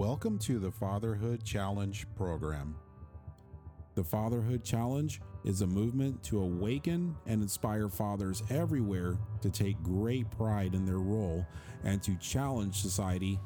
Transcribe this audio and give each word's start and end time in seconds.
Welcome 0.00 0.38
to 0.38 0.58
the 0.58 0.70
Fatherhood 0.70 1.44
Challenge 1.44 2.06
program. 2.16 2.74
The 3.96 4.02
Fatherhood 4.02 4.64
Challenge 4.64 5.20
is 5.44 5.60
a 5.60 5.66
movement 5.66 6.24
to 6.24 6.40
awaken 6.40 7.14
and 7.26 7.42
inspire 7.42 7.90
fathers 7.90 8.42
everywhere 8.48 9.18
to 9.42 9.50
take 9.50 9.82
great 9.82 10.30
pride 10.30 10.74
in 10.74 10.86
their 10.86 11.00
role 11.00 11.46
and 11.84 12.02
to 12.02 12.16
challenge 12.16 12.80
society 12.80 13.38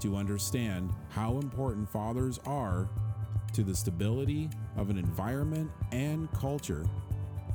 to 0.00 0.14
understand 0.14 0.92
how 1.08 1.38
important 1.38 1.88
fathers 1.88 2.38
are 2.44 2.90
to 3.54 3.62
the 3.62 3.74
stability 3.74 4.50
of 4.76 4.90
an 4.90 4.98
environment 4.98 5.70
and 5.92 6.30
culture. 6.32 6.84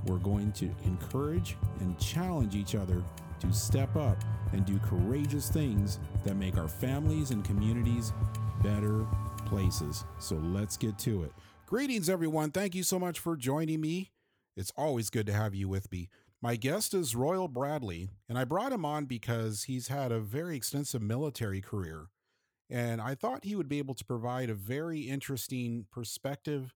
We're 0.08 0.18
going 0.18 0.52
to 0.54 0.72
encourage 0.84 1.56
and 1.80 1.96
challenge 2.00 2.56
each 2.56 2.74
other 2.74 3.04
to 3.40 3.54
step 3.54 3.96
up 3.96 4.18
and 4.54 4.66
do 4.66 4.80
courageous 4.80 5.48
things 5.48 6.00
that 6.24 6.36
make 6.36 6.58
our 6.58 6.68
families 6.68 7.30
and 7.30 7.46
communities 7.46 8.14
better 8.62 9.06
places. 9.46 10.06
So 10.20 10.36
let's 10.36 10.78
get 10.78 10.98
to 11.00 11.24
it. 11.24 11.32
Greetings, 11.66 12.10
everyone. 12.10 12.52
Thank 12.52 12.76
you 12.76 12.84
so 12.84 13.00
much 13.00 13.20
for 13.20 13.36
joining 13.36 13.82
me. 13.82 14.12
It's 14.56 14.72
always 14.76 15.10
good 15.10 15.26
to 15.28 15.34
have 15.34 15.54
you 15.54 15.68
with 15.68 15.92
me. 15.92 16.10
My 16.42 16.56
guest 16.56 16.94
is 16.94 17.16
Royal 17.16 17.48
Bradley, 17.48 18.10
and 18.30 18.38
I 18.38 18.44
brought 18.44 18.72
him 18.72 18.86
on 18.86 19.06
because 19.06 19.64
he's 19.64 19.88
had 19.88 20.12
a 20.12 20.20
very 20.20 20.56
extensive 20.56 21.02
military 21.02 21.62
career. 21.62 22.08
And 22.70 23.02
I 23.02 23.16
thought 23.16 23.46
he 23.46 23.56
would 23.56 23.70
be 23.70 23.80
able 23.80 23.96
to 23.96 24.06
provide 24.06 24.50
a 24.50 24.56
very 24.56 25.02
interesting 25.02 25.86
perspective 25.92 26.74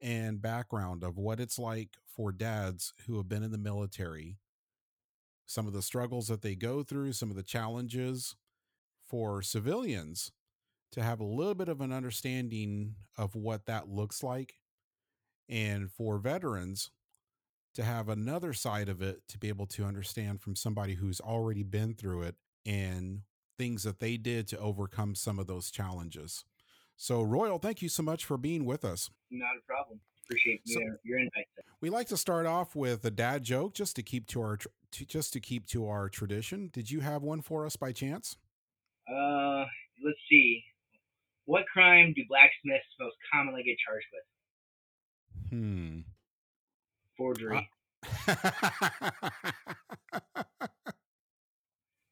and 0.00 0.42
background 0.42 1.04
of 1.04 1.18
what 1.18 1.40
it's 1.40 1.58
like 1.58 1.90
for 2.06 2.32
dads 2.32 2.94
who 3.06 3.16
have 3.16 3.28
been 3.28 3.42
in 3.42 3.52
the 3.52 3.58
military, 3.58 4.36
some 5.46 5.66
of 5.66 5.72
the 5.72 5.82
struggles 5.82 6.28
that 6.28 6.42
they 6.42 6.54
go 6.54 6.82
through, 6.82 7.12
some 7.12 7.30
of 7.30 7.36
the 7.36 7.42
challenges 7.42 8.34
for 9.08 9.40
civilians 9.42 10.32
to 10.92 11.02
have 11.02 11.20
a 11.20 11.24
little 11.24 11.54
bit 11.54 11.68
of 11.68 11.80
an 11.80 11.92
understanding 11.92 12.94
of 13.16 13.34
what 13.34 13.66
that 13.66 13.88
looks 13.88 14.22
like. 14.22 14.54
And 15.48 15.90
for 15.90 16.18
veterans 16.18 16.90
to 17.74 17.84
have 17.84 18.08
another 18.08 18.52
side 18.52 18.88
of 18.88 19.02
it 19.02 19.20
to 19.28 19.38
be 19.38 19.48
able 19.48 19.66
to 19.66 19.84
understand 19.84 20.40
from 20.40 20.56
somebody 20.56 20.94
who's 20.94 21.20
already 21.20 21.62
been 21.62 21.94
through 21.94 22.22
it 22.22 22.34
and 22.64 23.20
things 23.58 23.82
that 23.84 24.00
they 24.00 24.16
did 24.16 24.48
to 24.48 24.58
overcome 24.58 25.14
some 25.14 25.38
of 25.38 25.46
those 25.46 25.70
challenges. 25.70 26.44
So, 26.96 27.22
Royal, 27.22 27.58
thank 27.58 27.82
you 27.82 27.88
so 27.88 28.02
much 28.02 28.24
for 28.24 28.38
being 28.38 28.64
with 28.64 28.84
us. 28.84 29.10
Not 29.30 29.56
a 29.56 29.66
problem. 29.66 30.00
Appreciate 30.24 30.62
so, 30.64 30.80
your, 30.80 30.98
your 31.04 31.18
invite. 31.18 31.46
We 31.80 31.90
like 31.90 32.08
to 32.08 32.16
start 32.16 32.46
off 32.46 32.74
with 32.74 33.04
a 33.04 33.10
dad 33.10 33.44
joke 33.44 33.74
just 33.74 33.94
to 33.96 34.02
keep 34.02 34.26
to 34.28 34.40
our 34.40 34.56
to, 34.56 35.04
just 35.04 35.32
to 35.34 35.40
keep 35.40 35.66
to 35.66 35.86
our 35.86 36.08
tradition. 36.08 36.70
Did 36.72 36.90
you 36.90 37.00
have 37.00 37.22
one 37.22 37.42
for 37.42 37.66
us 37.66 37.76
by 37.76 37.92
chance? 37.92 38.36
Uh, 39.08 39.64
let's 40.04 40.18
see. 40.28 40.64
What 41.46 41.64
crime 41.72 42.12
do 42.14 42.22
blacksmiths 42.28 42.84
most 43.00 43.16
commonly 43.32 43.62
get 43.62 43.78
charged 43.78 44.06
with? 44.12 44.24
Hmm. 45.50 46.00
Forgery. 47.16 47.56
Uh, 47.56 48.34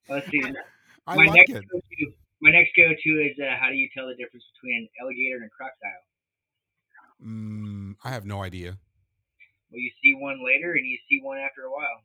Let's 0.09 0.31
see. 0.31 0.43
I 1.07 1.17
my 1.17 1.25
like 1.27 1.35
next 1.35 1.51
it. 1.51 1.65
Go-to, 1.71 2.13
my 2.41 2.51
next 2.51 2.71
go-to 2.77 3.11
is 3.21 3.37
uh, 3.41 3.57
how 3.61 3.69
do 3.69 3.75
you 3.75 3.89
tell 3.95 4.07
the 4.07 4.15
difference 4.15 4.45
between 4.55 4.83
an 4.83 4.89
alligator 5.01 5.37
and 5.37 5.47
a 5.47 5.51
crocodile? 5.51 6.05
Mm, 7.25 7.97
I 8.05 8.11
have 8.11 8.25
no 8.25 8.43
idea. 8.43 8.79
Well, 9.71 9.81
you 9.81 9.91
see 10.03 10.15
one 10.15 10.45
later, 10.45 10.73
and 10.73 10.87
you 10.87 10.99
see 11.09 11.21
one 11.23 11.39
after 11.39 11.63
a 11.65 11.71
while. 11.71 12.03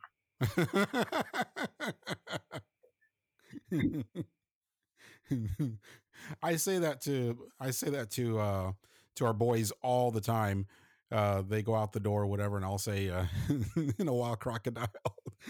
I 6.44 6.56
say 6.56 6.80
that 6.80 7.02
to 7.02 7.38
I 7.60 7.72
say 7.72 7.90
that 7.90 8.10
to 8.12 8.40
uh 8.40 8.72
to 9.16 9.26
our 9.26 9.34
boys 9.34 9.72
all 9.82 10.12
the 10.12 10.22
time. 10.22 10.66
Uh 11.12 11.42
they 11.42 11.62
go 11.64 11.76
out 11.76 11.94
the 11.94 12.00
door 12.00 12.24
or 12.24 12.28
whatever 12.28 12.56
and 12.58 12.66
I'll 12.66 12.78
say 12.78 13.10
uh 13.10 13.26
in 13.98 14.08
a 14.08 14.14
wild 14.14 14.40
crocodile. 14.40 14.88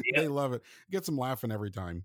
Yeah. 0.06 0.22
they 0.22 0.28
love 0.28 0.54
it. 0.54 0.62
Gets 0.92 1.08
them 1.08 1.18
laughing 1.18 1.52
every 1.52 1.72
time. 1.72 2.04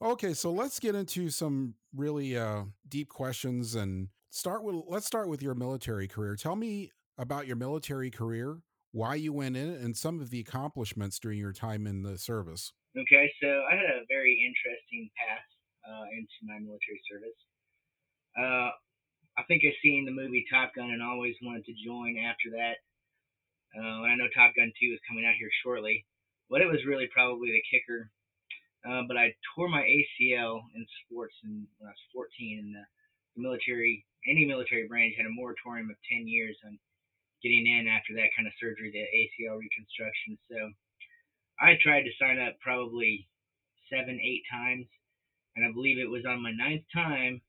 Okay, 0.00 0.32
so 0.32 0.52
let's 0.52 0.78
get 0.78 0.94
into 0.94 1.28
some 1.28 1.74
really 1.92 2.38
uh 2.38 2.62
deep 2.88 3.08
questions 3.08 3.74
and 3.74 4.08
start 4.30 4.62
with 4.62 4.76
let's 4.86 5.06
start 5.06 5.28
with 5.28 5.42
your 5.42 5.54
military 5.56 6.06
career. 6.06 6.36
Tell 6.36 6.54
me 6.54 6.92
about 7.18 7.48
your 7.48 7.56
military 7.56 8.10
career, 8.10 8.60
why 8.92 9.16
you 9.16 9.32
went 9.32 9.56
in 9.56 9.70
and 9.70 9.96
some 9.96 10.20
of 10.20 10.30
the 10.30 10.38
accomplishments 10.38 11.18
during 11.18 11.38
your 11.38 11.52
time 11.52 11.86
in 11.86 12.02
the 12.02 12.16
service. 12.16 12.72
Okay, 12.96 13.30
so 13.42 13.48
I 13.70 13.74
had 13.74 13.84
a 13.90 14.04
very 14.08 14.38
interesting 14.46 15.10
path 15.18 15.44
uh, 15.88 16.04
into 16.16 16.38
my 16.44 16.58
military 16.60 17.00
service. 17.10 17.36
Uh, 18.36 18.70
I 19.36 19.42
think 19.48 19.62
I 19.64 19.72
seen 19.82 20.04
the 20.04 20.12
movie 20.12 20.44
Top 20.52 20.74
Gun 20.74 20.92
and 20.92 21.02
always 21.02 21.36
wanted 21.42 21.64
to 21.66 21.84
join 21.84 22.16
after 22.20 22.52
that. 22.56 22.80
Uh, 23.76 24.04
and 24.04 24.12
I 24.12 24.16
know 24.16 24.28
Top 24.32 24.56
Gun 24.56 24.72
2 24.72 24.92
is 24.92 25.08
coming 25.08 25.24
out 25.24 25.36
here 25.36 25.52
shortly, 25.64 26.04
but 26.48 26.60
it 26.60 26.68
was 26.68 26.84
really 26.88 27.08
probably 27.12 27.52
the 27.52 27.64
kicker. 27.68 28.08
Uh, 28.84 29.02
but 29.08 29.16
I 29.16 29.34
tore 29.52 29.68
my 29.68 29.82
ACL 29.84 30.64
in 30.76 30.86
sports 31.04 31.34
in, 31.44 31.66
when 31.76 31.88
I 31.88 31.96
was 31.96 32.12
14, 32.14 32.64
and 32.64 32.72
the, 32.76 32.84
the 33.36 33.42
military, 33.42 34.04
any 34.28 34.46
military 34.46 34.88
branch, 34.88 35.14
had 35.16 35.26
a 35.26 35.32
moratorium 35.32 35.90
of 35.90 35.96
10 36.08 36.28
years 36.28 36.56
on 36.64 36.78
getting 37.42 37.66
in 37.66 37.88
after 37.88 38.14
that 38.16 38.32
kind 38.36 38.48
of 38.48 38.56
surgery, 38.56 38.88
the 38.88 39.04
ACL 39.04 39.60
reconstruction. 39.60 40.38
So 40.48 40.58
I 41.60 41.76
tried 41.82 42.08
to 42.08 42.18
sign 42.20 42.40
up 42.40 42.56
probably 42.60 43.28
seven, 43.92 44.20
eight 44.22 44.44
times, 44.48 44.86
and 45.56 45.66
I 45.66 45.72
believe 45.72 45.98
it 45.98 46.08
was 46.08 46.24
on 46.24 46.42
my 46.42 46.52
ninth 46.52 46.84
time 46.94 47.42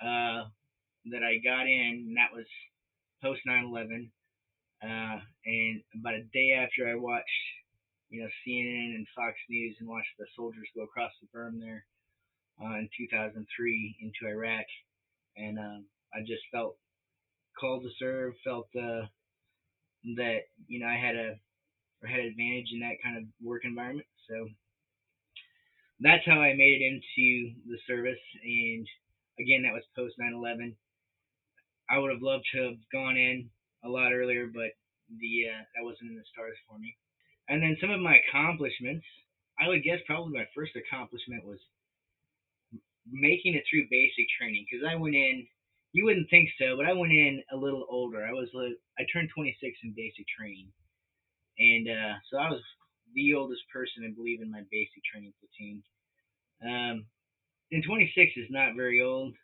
uh, 0.00 0.48
that 1.10 1.22
I 1.22 1.38
got 1.44 1.66
in, 1.66 2.06
and 2.08 2.16
that 2.16 2.34
was 2.34 2.46
post 3.22 3.40
9/11. 3.46 4.10
Uh, 4.82 5.18
and 5.44 5.82
about 5.98 6.14
a 6.14 6.22
day 6.32 6.52
after 6.52 6.88
I 6.88 6.94
watched, 6.94 7.26
you 8.10 8.22
know, 8.22 8.28
CNN 8.46 8.94
and 8.94 9.06
Fox 9.16 9.34
News 9.48 9.76
and 9.80 9.88
watched 9.88 10.14
the 10.18 10.26
soldiers 10.36 10.68
go 10.76 10.84
across 10.84 11.10
the 11.20 11.26
berm 11.36 11.58
there 11.60 11.84
uh, 12.62 12.78
in 12.78 12.88
2003 12.96 13.96
into 14.00 14.32
Iraq, 14.32 14.66
and 15.36 15.58
um, 15.58 15.84
I 16.14 16.20
just 16.20 16.42
felt 16.52 16.76
called 17.58 17.82
to 17.82 17.90
serve, 17.98 18.34
felt 18.44 18.68
uh, 18.76 19.06
that 20.16 20.40
you 20.66 20.80
know 20.80 20.86
I 20.86 20.96
had 20.96 21.16
a 21.16 21.34
or 22.02 22.08
had 22.08 22.20
advantage 22.20 22.70
in 22.72 22.80
that 22.80 23.02
kind 23.02 23.16
of 23.18 23.24
work 23.42 23.62
environment. 23.64 24.06
So 24.28 24.48
that's 26.00 26.24
how 26.26 26.40
I 26.40 26.54
made 26.54 26.80
it 26.80 26.86
into 26.86 27.54
the 27.66 27.78
service, 27.86 28.22
and 28.44 28.86
again, 29.40 29.62
that 29.62 29.74
was 29.74 29.84
post 29.96 30.14
9/11. 30.18 30.76
I 31.90 31.98
would 31.98 32.12
have 32.12 32.22
loved 32.22 32.44
to 32.52 32.62
have 32.68 32.78
gone 32.92 33.16
in 33.16 33.50
a 33.84 33.88
lot 33.88 34.12
earlier, 34.12 34.46
but 34.46 34.76
the 35.08 35.48
uh, 35.48 35.62
that 35.74 35.84
wasn't 35.84 36.10
in 36.10 36.16
the 36.16 36.24
stars 36.32 36.56
for 36.68 36.78
me. 36.78 36.96
And 37.48 37.62
then 37.62 37.76
some 37.80 37.90
of 37.90 38.00
my 38.00 38.20
accomplishments, 38.20 39.06
I 39.58 39.68
would 39.68 39.82
guess 39.82 40.00
probably 40.06 40.36
my 40.36 40.46
first 40.54 40.76
accomplishment 40.76 41.44
was 41.44 41.58
making 43.08 43.54
it 43.54 43.64
through 43.68 43.88
basic 43.90 44.28
training 44.38 44.66
because 44.68 44.84
I 44.84 44.96
went 44.96 45.16
in. 45.16 45.46
You 45.92 46.04
wouldn't 46.04 46.28
think 46.28 46.50
so, 46.60 46.76
but 46.76 46.84
I 46.84 46.92
went 46.92 47.12
in 47.12 47.42
a 47.50 47.56
little 47.56 47.86
older. 47.88 48.20
I 48.24 48.32
was 48.32 48.52
I 48.98 49.08
turned 49.12 49.30
26 49.34 49.56
in 49.82 49.96
basic 49.96 50.26
training, 50.28 50.68
and 51.58 51.88
uh, 51.88 52.14
so 52.30 52.36
I 52.36 52.50
was 52.50 52.60
the 53.14 53.32
oldest 53.32 53.62
person 53.72 54.04
I 54.04 54.12
believe 54.12 54.42
in 54.42 54.50
my 54.50 54.62
basic 54.70 55.00
training 55.08 55.32
platoon. 55.40 55.82
Um, 56.60 57.06
and 57.72 57.84
26 57.84 58.32
is 58.36 58.50
not 58.50 58.76
very 58.76 59.02
old, 59.02 59.34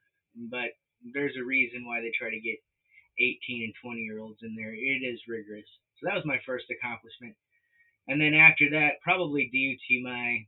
but 0.50 0.70
there's 1.12 1.36
a 1.36 1.44
reason 1.44 1.86
why 1.86 2.00
they 2.00 2.12
try 2.18 2.30
to 2.30 2.40
get 2.40 2.58
18 3.18 3.64
and 3.64 3.74
20 3.82 4.00
year 4.00 4.20
olds 4.20 4.40
in 4.42 4.54
there. 4.56 4.74
It 4.74 5.02
is 5.04 5.20
rigorous. 5.28 5.66
So 6.00 6.06
that 6.06 6.16
was 6.16 6.24
my 6.26 6.38
first 6.46 6.66
accomplishment. 6.70 7.34
And 8.08 8.20
then 8.20 8.34
after 8.34 8.70
that, 8.70 9.00
probably 9.02 9.48
due 9.52 9.76
to 9.76 10.02
my 10.04 10.46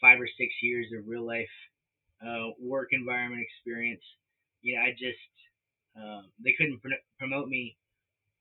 five 0.00 0.20
or 0.20 0.28
six 0.38 0.54
years 0.62 0.86
of 0.96 1.06
real 1.08 1.26
life 1.26 1.48
uh, 2.26 2.50
work 2.60 2.88
environment 2.92 3.42
experience, 3.42 4.02
you 4.62 4.76
know, 4.76 4.82
I 4.82 4.90
just, 4.92 5.32
uh, 5.98 6.22
they 6.42 6.54
couldn't 6.58 6.80
pr- 6.82 7.04
promote 7.18 7.48
me 7.48 7.76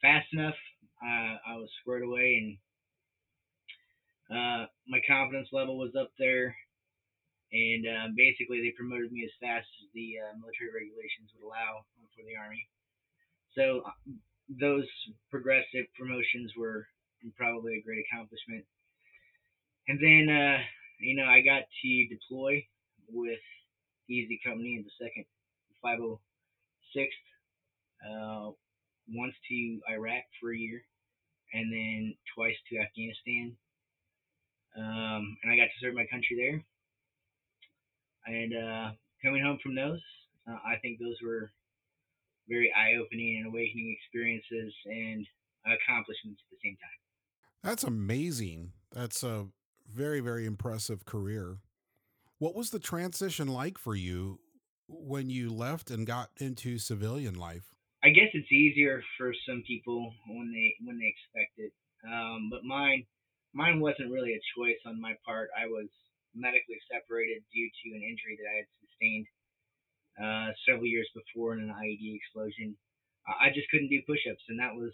fast 0.01 0.27
enough. 0.33 0.55
Uh, 1.03 1.37
I 1.47 1.55
was 1.57 1.69
squared 1.81 2.03
away 2.03 2.57
and 4.29 4.35
uh, 4.37 4.65
my 4.87 4.99
confidence 5.07 5.49
level 5.51 5.77
was 5.77 5.95
up 5.99 6.11
there 6.17 6.55
and 7.53 7.85
uh, 7.85 8.07
basically 8.17 8.65
they 8.65 8.73
promoted 8.73 9.13
me 9.13 9.21
as 9.21 9.33
fast 9.37 9.69
as 9.85 9.87
the 9.93 10.17
uh, 10.17 10.33
military 10.41 10.73
regulations 10.73 11.29
would 11.37 11.45
allow 11.45 11.85
for 12.17 12.25
the 12.25 12.33
army. 12.33 12.65
So 13.53 13.85
uh, 13.85 13.93
those 14.49 14.89
progressive 15.29 15.85
promotions 15.93 16.51
were 16.57 16.89
probably 17.37 17.77
a 17.77 17.85
great 17.85 18.01
accomplishment. 18.09 18.65
And 19.87 20.01
then, 20.01 20.25
uh, 20.33 20.57
you 20.99 21.15
know, 21.15 21.29
I 21.29 21.45
got 21.45 21.61
to 21.69 21.91
deploy 22.09 22.65
with 23.07 23.45
Easy 24.09 24.41
Company 24.43 24.81
in 24.81 24.83
the 24.83 24.95
second 24.97 25.25
506th, 25.85 27.21
uh, 28.01 28.51
once 29.13 29.35
to 29.49 29.79
Iraq 29.93 30.23
for 30.41 30.53
a 30.53 30.57
year, 30.57 30.81
and 31.53 31.71
then 31.71 32.15
twice 32.33 32.55
to 32.71 32.81
Afghanistan. 32.81 33.55
Um, 34.75 35.37
and 35.43 35.53
I 35.53 35.55
got 35.55 35.69
to 35.69 35.79
serve 35.81 35.93
my 35.93 36.07
country 36.09 36.33
there 36.33 36.65
and 38.25 38.53
uh, 38.55 38.91
coming 39.23 39.43
home 39.43 39.59
from 39.61 39.75
those, 39.75 40.01
Uh, 40.47 40.59
I 40.65 40.75
think 40.81 40.99
those 40.99 41.15
were 41.23 41.51
very 42.49 42.69
eye-opening 42.75 43.37
and 43.37 43.47
awakening 43.47 43.95
experiences 43.97 44.73
and 44.85 45.25
accomplishments 45.65 46.41
at 46.43 46.49
the 46.51 46.57
same 46.61 46.75
time. 46.75 46.99
That's 47.63 47.85
amazing. 47.85 48.73
That's 48.91 49.23
a 49.23 49.47
very, 49.87 50.19
very 50.19 50.45
impressive 50.45 51.05
career. 51.05 51.59
What 52.39 52.55
was 52.55 52.71
the 52.71 52.79
transition 52.79 53.47
like 53.47 53.77
for 53.77 53.95
you 53.95 54.39
when 54.89 55.29
you 55.29 55.53
left 55.53 55.89
and 55.89 56.05
got 56.05 56.31
into 56.37 56.77
civilian 56.77 57.35
life? 57.35 57.71
I 58.03 58.09
guess 58.09 58.27
it's 58.33 58.51
easier 58.51 59.01
for 59.17 59.33
some 59.47 59.63
people 59.65 60.11
when 60.27 60.51
they 60.51 60.75
when 60.85 60.99
they 60.99 61.07
expect 61.07 61.53
it, 61.57 61.71
um, 62.05 62.49
but 62.51 62.65
mine 62.65 63.05
mine 63.53 63.79
wasn't 63.79 64.11
really 64.11 64.33
a 64.33 64.41
choice 64.57 64.81
on 64.85 64.99
my 64.99 65.15
part. 65.25 65.47
I 65.57 65.67
was 65.67 65.87
medically 66.35 66.81
separated 66.89 67.45
due 67.53 67.69
to 67.69 67.87
an 67.95 68.03
injury 68.03 68.35
that 68.37 68.49
I 68.49 68.55
had 68.65 68.69
sustained 68.81 69.27
uh, 70.17 70.49
several 70.65 70.85
years 70.85 71.09
before 71.13 71.53
in 71.53 71.61
an 71.65 71.73
IED 71.73 72.17
explosion. 72.17 72.75
I 73.25 73.49
just 73.55 73.69
couldn't 73.71 73.89
do 73.89 74.03
push-ups, 74.05 74.43
and 74.49 74.59
that 74.59 74.75
was 74.75 74.91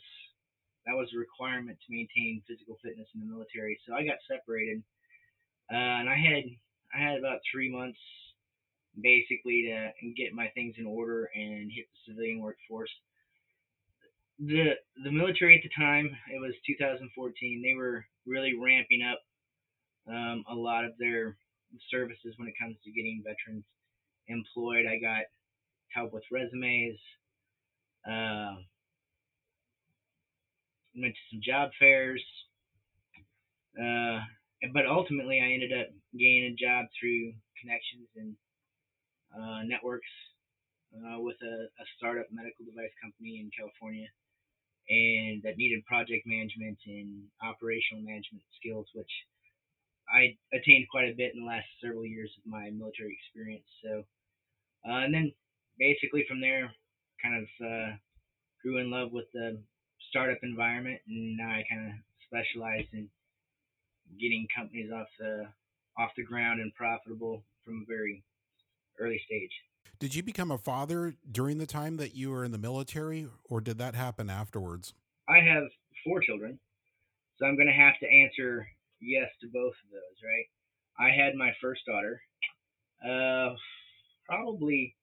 that 0.86 0.96
was 0.96 1.10
a 1.14 1.20
requirement 1.20 1.78
to 1.82 1.94
maintain 1.94 2.42
physical 2.48 2.78
fitness 2.84 3.10
in 3.14 3.22
the 3.22 3.32
military. 3.32 3.80
So 3.88 3.94
I 3.94 4.06
got 4.06 4.22
separated, 4.30 4.84
uh, 5.72 5.98
and 6.02 6.10
I 6.10 6.16
had 6.16 6.46
I 6.94 6.98
had 7.02 7.18
about 7.18 7.42
three 7.52 7.70
months 7.70 8.00
basically 9.02 9.70
to 9.70 9.92
get 10.16 10.34
my 10.34 10.48
things 10.54 10.76
in 10.78 10.86
order 10.86 11.30
and 11.36 11.72
hit 11.72 11.86
the 11.90 12.12
civilian 12.12 12.40
workforce. 12.40 12.92
The 14.40 14.78
the 15.04 15.12
military 15.12 15.58
at 15.58 15.64
the 15.64 15.74
time, 15.76 16.10
it 16.32 16.40
was 16.40 16.54
2014. 16.68 17.02
They 17.62 17.76
were 17.76 18.06
really 18.26 18.54
ramping 18.56 19.02
up 19.04 19.20
um, 20.10 20.44
a 20.50 20.56
lot 20.56 20.86
of 20.86 20.92
their 21.00 21.38
services 21.92 22.34
when 22.38 22.48
it 22.48 22.56
comes 22.60 22.76
to 22.84 22.92
getting 22.92 23.24
veterans 23.24 23.66
employed. 24.28 24.86
I 24.86 25.00
got 25.00 25.24
help 25.94 26.14
with 26.14 26.24
resumes. 26.32 26.98
Uh, 28.08 28.56
went 30.96 31.14
to 31.14 31.26
some 31.32 31.42
job 31.44 31.70
fairs. 31.80 32.24
Uh, 33.78 34.20
but 34.74 34.86
ultimately, 34.86 35.40
I 35.40 35.54
ended 35.54 35.72
up 35.72 35.88
gaining 36.18 36.52
a 36.52 36.60
job 36.60 36.86
through 37.00 37.32
connections 37.62 38.10
and 38.16 38.36
uh, 39.32 39.64
networks 39.64 40.10
uh, 40.92 41.20
with 41.20 41.38
a, 41.44 41.56
a 41.70 41.86
startup 41.98 42.28
medical 42.32 42.66
device 42.66 42.92
company 43.00 43.40
in 43.40 43.52
California, 43.56 44.10
and 44.90 45.44
that 45.44 45.56
needed 45.56 45.86
project 45.86 46.26
management 46.26 46.78
and 46.88 47.24
operational 47.46 48.04
management 48.04 48.44
skills, 48.60 48.88
which 48.98 49.12
I 50.14 50.36
attained 50.54 50.88
quite 50.90 51.10
a 51.10 51.16
bit 51.16 51.34
in 51.34 51.42
the 51.42 51.48
last 51.48 51.68
several 51.84 52.06
years 52.06 52.32
of 52.38 52.50
my 52.50 52.70
military 52.70 53.18
experience. 53.18 53.66
So, 53.84 54.04
uh, 54.88 55.06
and 55.06 55.14
then 55.14 55.32
basically 55.78 56.26
from 56.28 56.42
there, 56.42 56.72
kind 57.22 57.36
of 57.36 57.66
uh, 57.66 57.96
grew 58.62 58.78
in 58.78 58.90
love 58.90 59.12
with 59.12 59.26
the 59.34 59.62
startup 60.10 60.40
environment, 60.44 61.00
and 61.08 61.38
now 61.38 61.50
I 61.50 61.64
kind 61.70 61.88
of 61.88 61.94
specialize 62.26 62.86
in 62.94 63.10
getting 64.20 64.48
companies 64.56 64.92
off 64.92 65.08
the 65.20 65.48
off 65.98 66.12
the 66.16 66.24
ground 66.24 66.62
and 66.62 66.74
profitable 66.76 67.44
from 67.66 67.84
a 67.84 67.86
very 67.92 68.24
early 69.00 69.22
stage. 69.26 69.52
Did 70.00 70.16
you 70.16 70.24
become 70.24 70.50
a 70.50 70.58
father 70.58 71.16
during 71.30 71.58
the 71.58 71.66
time 71.66 71.98
that 71.98 72.16
you 72.16 72.32
were 72.32 72.46
in 72.46 72.52
the 72.52 72.58
military, 72.58 73.28
or 73.50 73.60
did 73.60 73.78
that 73.80 73.96
happen 73.96 74.30
afterwards? 74.30 74.94
I 75.28 75.40
have 75.40 75.64
four 76.06 76.22
children, 76.22 76.58
so 77.38 77.46
I'm 77.46 77.56
going 77.56 77.68
to 77.68 77.74
have 77.74 78.00
to 78.00 78.08
answer 78.08 78.66
yes 79.02 79.30
to 79.42 79.48
both 79.48 79.74
of 79.74 79.90
those, 79.92 80.18
right? 80.24 80.48
I 81.00 81.16
had 81.16 81.36
my 81.36 81.52
first 81.62 81.82
daughter 81.86 82.22
uh, 83.04 83.56
probably 84.26 84.96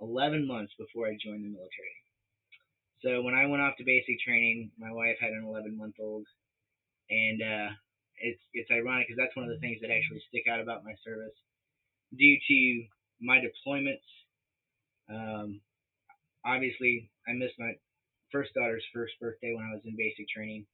11 0.00 0.46
months 0.46 0.72
before 0.78 1.06
I 1.06 1.16
joined 1.22 1.44
the 1.44 1.52
military. 1.52 1.96
So 3.02 3.22
when 3.22 3.34
I 3.34 3.46
went 3.46 3.62
off 3.62 3.76
to 3.78 3.84
basic 3.84 4.18
training, 4.24 4.70
my 4.78 4.90
wife 4.90 5.16
had 5.20 5.32
an 5.32 5.44
11 5.46 5.76
month 5.76 5.96
old, 6.00 6.26
and 7.10 7.42
uh, 7.42 7.70
it's 8.16 8.40
it's 8.54 8.70
ironic 8.70 9.06
because 9.06 9.20
that's 9.20 9.36
one 9.36 9.44
of 9.44 9.52
the 9.52 9.60
things 9.60 9.78
that 9.82 9.92
actually 9.92 10.22
stick 10.28 10.44
out 10.48 10.60
about 10.60 10.84
my 10.84 10.94
service. 11.04 11.36
Due 12.16 12.38
to 12.48 12.84
my 13.20 13.40
deployments, 13.44 14.08
um, 15.12 15.60
obviously 16.46 17.10
I 17.28 17.32
missed 17.32 17.58
my 17.58 17.72
first 18.32 18.54
daughter's 18.54 18.84
first 18.94 19.12
birthday 19.20 19.52
when 19.54 19.64
I 19.64 19.74
was 19.74 19.82
in 19.84 19.96
basic 19.96 20.28
training, 20.28 20.64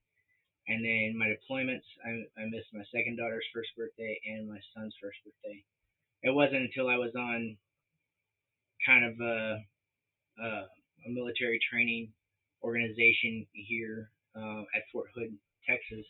and 0.71 0.85
then 0.85 1.19
my 1.19 1.27
deployments 1.27 1.83
I, 2.07 2.41
I 2.41 2.47
missed 2.47 2.71
my 2.73 2.87
second 2.95 3.19
daughter's 3.19 3.45
first 3.53 3.71
birthday 3.77 4.15
and 4.25 4.49
my 4.49 4.59
son's 4.75 4.95
first 5.03 5.19
birthday. 5.27 5.59
It 6.23 6.31
wasn't 6.31 6.71
until 6.71 6.89
I 6.89 6.97
was 6.97 7.11
on 7.19 7.57
kind 8.87 9.05
of 9.05 9.21
a, 9.21 9.59
a, 10.39 10.49
a 11.07 11.09
military 11.09 11.59
training 11.71 12.13
organization 12.63 13.47
here 13.53 14.11
uh, 14.37 14.63
at 14.77 14.87
Fort 14.93 15.09
Hood, 15.15 15.35
Texas, 15.69 16.07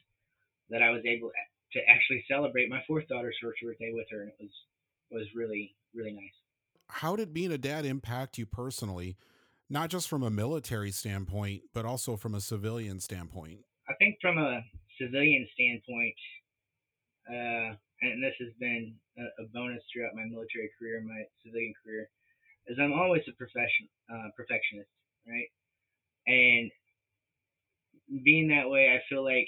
that 0.68 0.82
I 0.82 0.90
was 0.90 1.02
able 1.06 1.30
to 1.72 1.80
actually 1.88 2.24
celebrate 2.28 2.68
my 2.68 2.82
fourth 2.86 3.08
daughter's 3.08 3.36
first 3.42 3.58
birthday 3.62 3.92
with 3.94 4.06
her, 4.10 4.22
and 4.22 4.28
it 4.28 4.36
was 4.40 4.52
was 5.10 5.26
really 5.34 5.74
really 5.94 6.12
nice. 6.12 6.36
How 6.88 7.16
did 7.16 7.32
being 7.32 7.52
a 7.52 7.58
dad 7.58 7.86
impact 7.86 8.36
you 8.36 8.46
personally, 8.46 9.16
not 9.70 9.88
just 9.90 10.08
from 10.08 10.22
a 10.22 10.30
military 10.30 10.90
standpoint, 10.90 11.62
but 11.72 11.84
also 11.84 12.16
from 12.16 12.34
a 12.34 12.40
civilian 12.40 13.00
standpoint? 13.00 13.60
Think 14.00 14.16
from 14.24 14.38
a 14.38 14.64
civilian 14.96 15.46
standpoint, 15.52 16.16
uh, 17.28 17.76
and 18.00 18.24
this 18.24 18.32
has 18.40 18.48
been 18.58 18.96
a, 19.20 19.44
a, 19.44 19.46
bonus 19.52 19.84
throughout 19.92 20.16
my 20.16 20.24
military 20.24 20.72
career, 20.80 21.04
my 21.04 21.20
civilian 21.44 21.74
career, 21.84 22.08
is 22.66 22.78
I'm 22.80 22.96
always 22.96 23.20
a 23.28 23.36
profession 23.36 23.92
uh, 24.08 24.32
perfectionist, 24.32 24.88
right? 25.28 25.52
And 26.26 26.72
being 28.24 28.48
that 28.48 28.72
way, 28.72 28.88
I 28.88 29.04
feel 29.12 29.22
like 29.22 29.46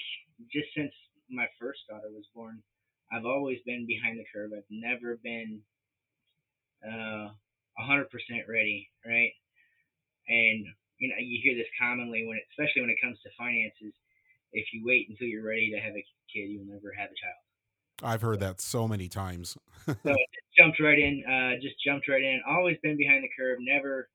just 0.53 0.69
since 0.77 0.93
my 1.33 1.47
first 1.59 1.81
daughter 1.89 2.13
was 2.13 2.29
born, 2.35 2.61
I've 3.11 3.25
always 3.25 3.57
been 3.65 3.87
behind 3.89 4.19
the 4.19 4.29
curve. 4.29 4.51
I've 4.53 4.69
never 4.69 5.17
been 5.23 5.61
uh, 6.85 7.33
100% 7.81 8.05
ready, 8.47 8.89
right? 9.01 9.33
And 10.29 10.65
you 10.99 11.09
know, 11.09 11.17
you 11.17 11.41
hear 11.41 11.57
this 11.57 11.73
commonly 11.81 12.23
when, 12.27 12.37
especially 12.53 12.81
when 12.85 12.93
it 12.93 13.01
comes 13.01 13.17
to 13.25 13.33
finances. 13.35 13.97
If 14.53 14.67
you 14.71 14.83
wait 14.85 15.07
until 15.09 15.27
you're 15.27 15.45
ready 15.45 15.71
to 15.71 15.79
have 15.79 15.93
a 15.93 16.05
kid, 16.31 16.49
you'll 16.49 16.65
never 16.65 16.93
have 16.97 17.09
a 17.09 17.17
child. 17.17 17.41
I've 18.01 18.21
heard 18.21 18.39
that 18.39 18.61
so 18.61 18.87
many 18.87 19.07
times. 19.07 19.57
so 19.85 20.15
jumped 20.57 20.79
right 20.79 20.97
in, 20.97 21.23
uh, 21.25 21.61
just 21.61 21.75
jumped 21.85 22.07
right 22.07 22.21
in. 22.21 22.41
Always 22.47 22.77
been 22.81 22.97
behind 22.97 23.23
the 23.23 23.29
curve. 23.37 23.57
Never, 23.61 24.09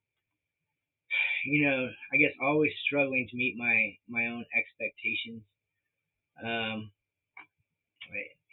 you 1.45 1.67
know, 1.67 1.89
I 2.13 2.17
guess 2.17 2.33
always 2.43 2.73
struggling 2.87 3.27
to 3.31 3.37
meet 3.37 3.57
my 3.57 3.97
my 4.09 4.27
own 4.27 4.45
expectations. 4.57 5.43
Um, 6.45 6.91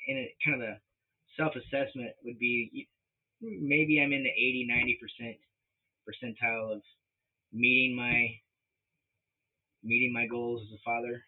and 0.07 0.17
it 0.17 0.31
kind 0.45 0.61
of 0.61 0.69
a 0.69 0.79
self 1.37 1.53
assessment 1.55 2.11
would 2.23 2.39
be 2.39 2.87
maybe 3.41 3.99
I'm 3.99 4.13
in 4.13 4.23
the 4.23 4.29
80, 4.29 4.67
90 4.69 4.99
percent 5.01 5.37
percentile 6.07 6.75
of 6.75 6.81
meeting 7.51 7.95
my 7.95 8.29
meeting 9.83 10.13
my 10.13 10.27
goals 10.27 10.61
as 10.63 10.79
a 10.79 10.81
father. 10.83 11.23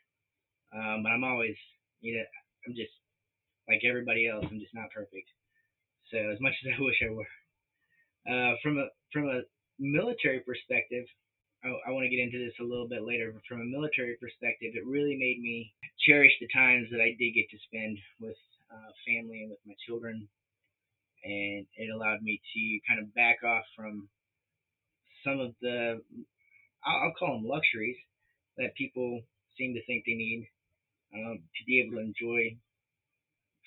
Um, 0.74 1.04
but 1.04 1.12
I'm 1.12 1.24
always, 1.24 1.56
you 2.02 2.18
know, 2.18 2.26
I'm 2.68 2.76
just 2.76 2.94
like 3.68 3.82
everybody 3.88 4.28
else. 4.28 4.46
I'm 4.50 4.60
just 4.60 4.76
not 4.76 4.92
perfect. 4.92 5.28
So 6.12 6.18
as 6.18 6.40
much 6.40 6.54
as 6.64 6.76
I 6.78 6.82
wish 6.82 7.00
I 7.04 7.12
were, 7.12 7.32
uh, 8.28 8.54
from 8.64 8.78
a 8.78 8.88
from 9.14 9.30
a 9.30 9.42
military 9.80 10.42
perspective, 10.42 11.06
I, 11.64 11.70
I 11.88 11.92
want 11.92 12.04
to 12.04 12.14
get 12.14 12.24
into 12.24 12.40
this 12.40 12.56
a 12.60 12.68
little 12.68 12.88
bit 12.88 13.04
later. 13.04 13.32
But 13.32 13.46
from 13.48 13.62
a 13.62 13.72
military 13.72 14.18
perspective, 14.20 14.76
it 14.76 14.86
really 14.86 15.16
made 15.16 15.40
me 15.40 15.72
cherish 16.08 16.34
the 16.40 16.52
times 16.54 16.88
that 16.92 17.02
I 17.02 17.16
did 17.18 17.36
get 17.36 17.50
to 17.52 17.60
spend 17.68 17.98
with 18.20 18.40
uh, 18.72 18.92
family 19.08 19.48
and 19.48 19.52
with 19.52 19.64
my 19.66 19.76
children, 19.88 20.28
and 21.24 21.66
it 21.76 21.90
allowed 21.94 22.22
me 22.22 22.42
to 22.42 22.62
kind 22.88 23.00
of 23.00 23.14
back 23.16 23.44
off 23.44 23.64
from 23.76 24.10
some 25.24 25.40
of 25.40 25.56
the 25.62 26.02
I'll, 26.86 27.00
I'll 27.08 27.18
call 27.18 27.36
them 27.36 27.48
luxuries 27.48 27.98
that 28.58 28.76
people 28.76 29.22
seem 29.58 29.74
to 29.74 29.86
think 29.86 30.04
they 30.06 30.14
need 30.14 30.48
um, 31.14 31.40
to 31.40 31.66
be 31.66 31.82
able 31.82 31.98
to 31.98 32.04
enjoy 32.04 32.58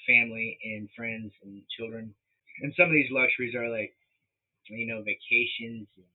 family 0.06 0.58
and 0.64 0.88
friends 0.96 1.32
and 1.42 1.62
children. 1.76 2.14
And 2.62 2.72
some 2.76 2.86
of 2.86 2.92
these 2.92 3.10
luxuries 3.10 3.54
are 3.54 3.68
like, 3.68 3.94
you 4.68 4.86
know, 4.86 5.02
vacations 5.02 5.88
and 5.96 6.06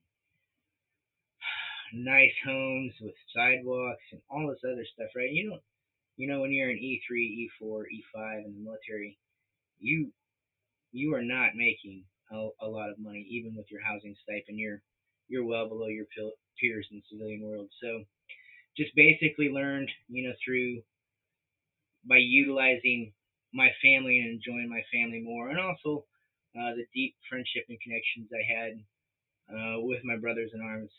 nice 2.05 2.33
homes 2.45 2.93
with 3.01 3.15
sidewalks 3.35 4.03
and 4.11 4.21
all 4.29 4.47
this 4.47 4.63
other 4.63 4.85
stuff, 4.93 5.09
right? 5.15 5.31
You 5.31 5.49
don't 5.49 5.61
you 6.17 6.27
know, 6.27 6.41
when 6.41 6.51
you're 6.51 6.69
an 6.69 6.77
E3, 6.77 7.49
E4, 7.61 7.83
E5 7.83 8.45
in 8.45 8.53
the 8.53 8.63
military, 8.63 9.17
you 9.79 10.11
you 10.91 11.13
are 11.13 11.23
not 11.23 11.55
making 11.55 12.03
a, 12.31 12.49
a 12.61 12.67
lot 12.67 12.89
of 12.89 12.97
money, 12.99 13.25
even 13.29 13.55
with 13.55 13.65
your 13.69 13.81
housing 13.81 14.15
stipend. 14.23 14.57
You're 14.57 14.81
you're 15.27 15.45
well 15.45 15.67
below 15.67 15.87
your 15.87 16.05
peers 16.59 16.87
in 16.91 16.97
the 16.97 17.03
civilian 17.11 17.41
world. 17.41 17.67
So, 17.81 18.03
just 18.77 18.95
basically 18.95 19.49
learned, 19.49 19.89
you 20.07 20.27
know, 20.27 20.33
through 20.43 20.81
by 22.07 22.17
utilizing 22.17 23.13
my 23.53 23.69
family 23.81 24.19
and 24.19 24.29
enjoying 24.31 24.69
my 24.69 24.83
family 24.93 25.21
more, 25.21 25.49
and 25.49 25.59
also 25.59 26.05
uh, 26.57 26.73
the 26.75 26.85
deep 26.93 27.15
friendship 27.29 27.65
and 27.69 27.79
connections 27.81 28.29
I 28.33 28.43
had 28.45 28.73
uh, 29.51 29.77
with 29.81 30.03
my 30.05 30.17
brothers 30.17 30.51
in 30.53 30.61
arms 30.61 30.91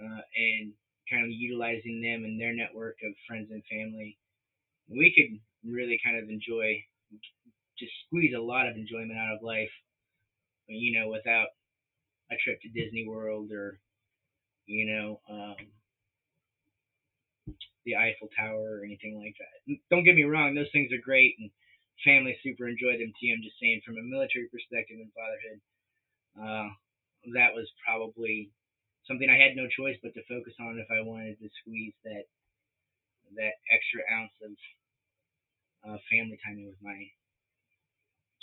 uh, 0.00 0.22
and 0.36 0.72
kind 1.10 1.24
of 1.24 1.30
utilizing 1.30 2.02
them 2.02 2.24
and 2.24 2.40
their 2.40 2.54
network 2.54 2.96
of 3.04 3.12
friends 3.26 3.48
and 3.50 3.62
family. 3.70 4.18
We 4.88 5.14
could 5.16 5.40
really 5.70 6.00
kind 6.04 6.18
of 6.18 6.28
enjoy, 6.28 6.84
just 7.78 7.92
squeeze 8.06 8.34
a 8.36 8.40
lot 8.40 8.68
of 8.68 8.76
enjoyment 8.76 9.18
out 9.18 9.36
of 9.36 9.42
life, 9.42 9.70
you 10.68 10.98
know, 10.98 11.08
without 11.08 11.48
a 12.30 12.36
trip 12.44 12.60
to 12.62 12.68
Disney 12.68 13.06
World 13.08 13.52
or, 13.52 13.80
you 14.66 14.86
know, 14.86 15.20
um, 15.30 15.56
the 17.84 17.96
Eiffel 17.96 18.28
Tower 18.36 18.80
or 18.80 18.84
anything 18.84 19.18
like 19.18 19.34
that. 19.38 19.78
Don't 19.90 20.04
get 20.04 20.16
me 20.16 20.24
wrong; 20.24 20.54
those 20.54 20.70
things 20.72 20.92
are 20.92 21.02
great, 21.02 21.34
and 21.38 21.50
families 22.04 22.36
super 22.42 22.68
enjoy 22.68 22.98
them 22.98 23.12
too. 23.16 23.30
I'm 23.32 23.42
just 23.42 23.58
saying, 23.60 23.82
from 23.86 23.98
a 23.98 24.04
military 24.04 24.48
perspective 24.50 24.98
and 25.00 25.12
fatherhood, 25.14 25.60
uh, 26.36 26.68
that 27.34 27.54
was 27.54 27.66
probably 27.86 28.50
something 29.06 29.30
I 29.30 29.38
had 29.38 29.56
no 29.56 29.66
choice 29.70 29.96
but 30.02 30.14
to 30.14 30.22
focus 30.28 30.54
on 30.60 30.78
if 30.78 30.90
I 30.90 31.00
wanted 31.06 31.38
to 31.38 31.48
squeeze 31.62 31.94
that 32.04 32.26
that 33.34 33.54
extra 33.70 34.02
ounce 34.12 34.34
of 34.42 34.52
uh, 35.86 35.98
family 36.10 36.38
time 36.44 36.64
with 36.66 36.78
my 36.82 36.98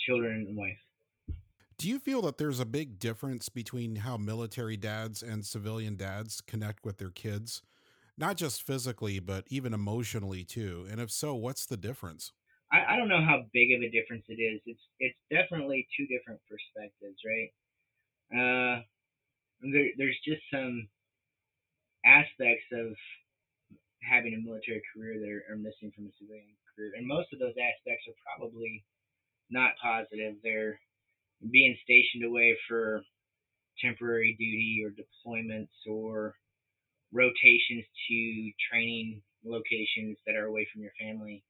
children 0.06 0.46
and 0.48 0.58
wife. 0.58 0.80
Do 1.78 1.90
you 1.90 2.00
feel 2.00 2.22
that 2.24 2.38
there's 2.38 2.60
a 2.60 2.66
big 2.66 3.00
difference 3.00 3.50
between 3.50 3.98
how 3.98 4.18
military 4.18 4.78
dads 4.78 5.24
and 5.24 5.46
civilian 5.46 5.96
dads 5.96 6.42
connect 6.42 6.86
with 6.86 6.98
their 6.98 7.10
kids? 7.10 7.62
Not 8.18 8.38
just 8.38 8.64
physically, 8.64 9.20
but 9.20 9.46
even 9.48 9.74
emotionally 9.74 10.44
too? 10.44 10.88
And 10.90 11.00
if 11.00 11.12
so, 11.12 11.36
what's 11.36 11.66
the 11.66 11.78
difference? 11.78 12.32
I, 12.72 12.94
I 12.94 12.98
don't 12.98 13.10
know 13.10 13.24
how 13.24 13.46
big 13.54 13.72
of 13.74 13.82
a 13.82 13.90
difference 13.90 14.26
it 14.28 14.42
is. 14.42 14.62
It's 14.66 14.82
it's 15.00 15.18
definitely 15.30 15.88
two 15.98 16.08
different 16.08 16.42
perspectives, 16.50 17.20
right? 17.26 17.52
Uh, 18.34 18.82
there, 19.62 19.90
there's 19.98 20.20
just 20.26 20.42
some 20.52 20.88
aspects 22.06 22.66
of 22.74 22.94
having 24.02 24.34
a 24.34 24.46
military 24.46 24.82
career 24.94 25.20
that 25.20 25.30
are, 25.30 25.54
are 25.54 25.58
missing 25.58 25.92
from 25.96 26.06
a 26.06 26.14
civilian 26.20 26.58
career, 26.76 26.92
and 26.98 27.08
most 27.08 27.32
of 27.32 27.40
those 27.40 27.56
aspects 27.56 28.10
are 28.10 28.18
probably 28.26 28.84
not 29.50 29.72
positive. 29.82 30.36
They're 30.44 30.80
being 31.52 31.78
stationed 31.84 32.24
away 32.26 32.58
for 32.68 33.04
temporary 33.82 34.36
duty 34.38 34.82
or 34.84 34.92
deployments 34.92 35.74
or 35.88 36.36
rotations 37.14 37.86
to 38.10 38.52
training 38.72 39.22
locations 39.46 40.18
that 40.26 40.36
are 40.36 40.46
away 40.46 40.68
from 40.74 40.82
your 40.82 40.92
family, 41.00 41.44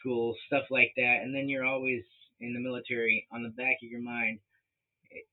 school, 0.00 0.36
stuff 0.46 0.64
like 0.70 0.92
that. 0.96 1.20
And 1.22 1.34
then 1.34 1.48
you're 1.48 1.66
always 1.66 2.02
in 2.40 2.54
the 2.54 2.60
military 2.60 3.26
on 3.32 3.42
the 3.42 3.50
back 3.50 3.78
of 3.82 3.90
your 3.90 4.02
mind. 4.02 4.38
It, 5.10 5.24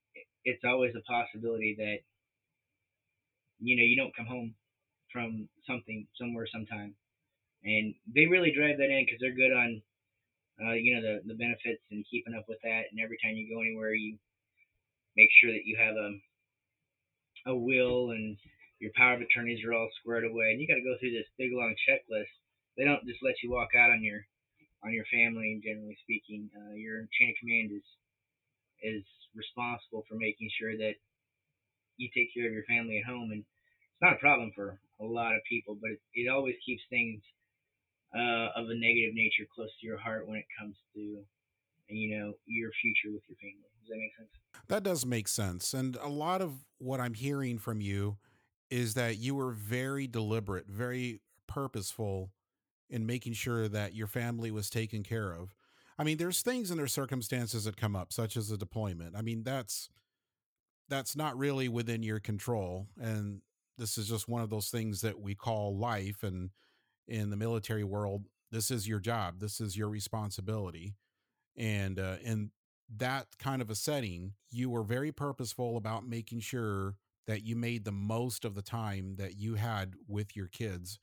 it's 0.46 0.64
always 0.66 0.94
a 0.96 1.02
possibility 1.02 1.76
that 1.78 2.00
you 3.60 3.78
know 3.78 3.84
you 3.84 3.96
don't 3.98 4.16
come 4.16 4.26
home 4.26 4.56
from 5.12 5.50
something 5.68 6.08
somewhere 6.20 6.48
sometime, 6.52 6.96
and 7.64 7.94
they 8.14 8.26
really 8.26 8.54
drive 8.56 8.78
that 8.78 8.90
in 8.92 9.06
because 9.06 9.20
they're 9.22 9.36
good 9.36 9.54
on 9.54 9.82
uh, 10.64 10.74
you 10.74 10.96
know 10.96 11.02
the 11.02 11.22
the 11.28 11.36
benefits 11.36 11.84
and 11.92 12.06
keeping 12.10 12.36
up 12.36 12.46
with 12.48 12.60
that. 12.64 12.84
And 12.92 13.00
every 13.04 13.18
time 13.24 13.36
you 13.36 13.54
go 13.54 13.62
anywhere, 13.62 13.94
you 13.94 14.18
make 15.18 15.30
sure 15.42 15.52
that 15.52 15.66
you 15.66 15.78
have 15.78 15.96
a 15.96 16.12
a 17.48 17.56
will 17.56 18.12
and 18.12 18.38
your 18.80 18.92
power 18.96 19.16
of 19.16 19.22
attorneys 19.22 19.64
are 19.64 19.74
all 19.74 19.90
squared 20.02 20.26
away, 20.26 20.52
and 20.52 20.60
you 20.60 20.68
got 20.68 20.76
to 20.76 20.84
go 20.84 20.96
through 21.00 21.16
this 21.16 21.30
big 21.38 21.52
long 21.54 21.76
checklist. 21.88 22.32
They 22.78 22.84
don't 22.84 23.06
just 23.08 23.24
let 23.24 23.40
you 23.42 23.52
walk 23.52 23.72
out 23.78 23.92
on 23.92 24.04
your 24.04 24.28
on 24.84 24.92
your 24.92 25.06
family. 25.12 25.62
Generally 25.64 25.98
speaking, 26.04 26.50
uh, 26.52 26.76
your 26.76 27.08
chain 27.16 27.32
of 27.32 27.40
command 27.40 27.72
is 27.72 27.88
is 28.84 29.04
responsible 29.34 30.04
for 30.08 30.16
making 30.16 30.52
sure 30.60 30.76
that 30.76 30.96
you 31.98 32.10
take 32.12 32.34
care 32.36 32.48
of 32.48 32.54
your 32.54 32.68
family 32.68 33.00
at 33.00 33.08
home, 33.08 33.32
and 33.32 33.42
it's 33.42 34.02
not 34.02 34.14
a 34.14 34.20
problem 34.20 34.52
for 34.54 34.80
a 35.00 35.06
lot 35.06 35.36
of 35.36 35.42
people, 35.48 35.78
but 35.80 35.92
it, 35.92 36.00
it 36.14 36.28
always 36.30 36.56
keeps 36.66 36.84
things 36.90 37.24
uh, 38.16 38.52
of 38.60 38.68
a 38.68 38.76
negative 38.76 39.16
nature 39.16 39.48
close 39.56 39.72
to 39.80 39.88
your 39.88 39.98
heart 39.98 40.28
when 40.28 40.38
it 40.38 40.46
comes 40.60 40.76
to 40.94 41.24
you 41.88 42.18
know 42.18 42.34
your 42.46 42.72
future 42.82 43.14
with 43.16 43.24
your 43.32 43.40
family. 43.40 43.72
Does 43.80 43.90
that 43.90 44.00
make 44.04 44.16
sense? 44.20 44.34
That 44.68 44.84
does 44.84 45.06
make 45.06 45.28
sense, 45.28 45.74
and 45.74 45.96
a 45.96 46.10
lot 46.10 46.42
of 46.42 46.66
what 46.78 47.00
I'm 47.00 47.14
hearing 47.14 47.58
from 47.58 47.80
you 47.80 48.18
is 48.70 48.94
that 48.96 49.18
you 49.18 49.36
were 49.36 49.52
very 49.52 50.08
deliberate, 50.08 50.68
very 50.68 51.22
purposeful 51.48 52.32
in 52.90 53.06
making 53.06 53.34
sure 53.34 53.68
that 53.68 53.96
your 53.96 54.08
family 54.08 54.52
was 54.52 54.70
taken 54.70 55.04
care 55.04 55.32
of. 55.32 55.56
I 55.98 56.04
mean, 56.04 56.18
there's 56.18 56.42
things 56.42 56.70
and 56.70 56.80
there's 56.80 56.94
circumstances 56.94 57.66
that 57.66 57.78
come 57.78 57.96
up, 57.96 58.12
such 58.12 58.36
as 58.36 58.52
a 58.52 58.58
deployment. 58.58 59.16
I 59.16 59.22
mean, 59.22 59.44
that's 59.44 59.90
that's 60.88 61.16
not 61.16 61.38
really 61.38 61.68
within 61.68 62.04
your 62.04 62.20
control, 62.20 62.88
and 63.00 63.42
this 63.78 63.98
is 63.98 64.08
just 64.08 64.28
one 64.28 64.44
of 64.44 64.50
those 64.50 64.70
things 64.70 65.02
that 65.02 65.20
we 65.20 65.34
call 65.34 65.76
life. 65.78 66.22
And 66.22 66.52
in 67.08 67.30
the 67.30 67.38
military 67.38 67.84
world, 67.84 68.26
this 68.52 68.70
is 68.70 68.88
your 68.88 69.00
job, 69.00 69.40
this 69.40 69.60
is 69.60 69.78
your 69.78 69.90
responsibility, 69.90 70.96
and 71.56 72.00
uh, 72.00 72.18
in 72.24 72.52
that 72.98 73.28
kind 73.40 73.62
of 73.62 73.70
a 73.70 73.76
setting, 73.76 74.34
you 74.52 74.70
were 74.70 74.84
very 74.84 75.12
purposeful 75.12 75.78
about 75.78 76.08
making 76.08 76.42
sure 76.42 76.96
that 77.28 77.44
you 77.44 77.56
made 77.56 77.86
the 77.86 77.92
most 77.92 78.46
of 78.46 78.56
the 78.56 78.62
time 78.62 79.16
that 79.18 79.36
you 79.38 79.56
had 79.56 79.94
with 80.08 80.36
your 80.36 80.48
kids. 80.48 81.00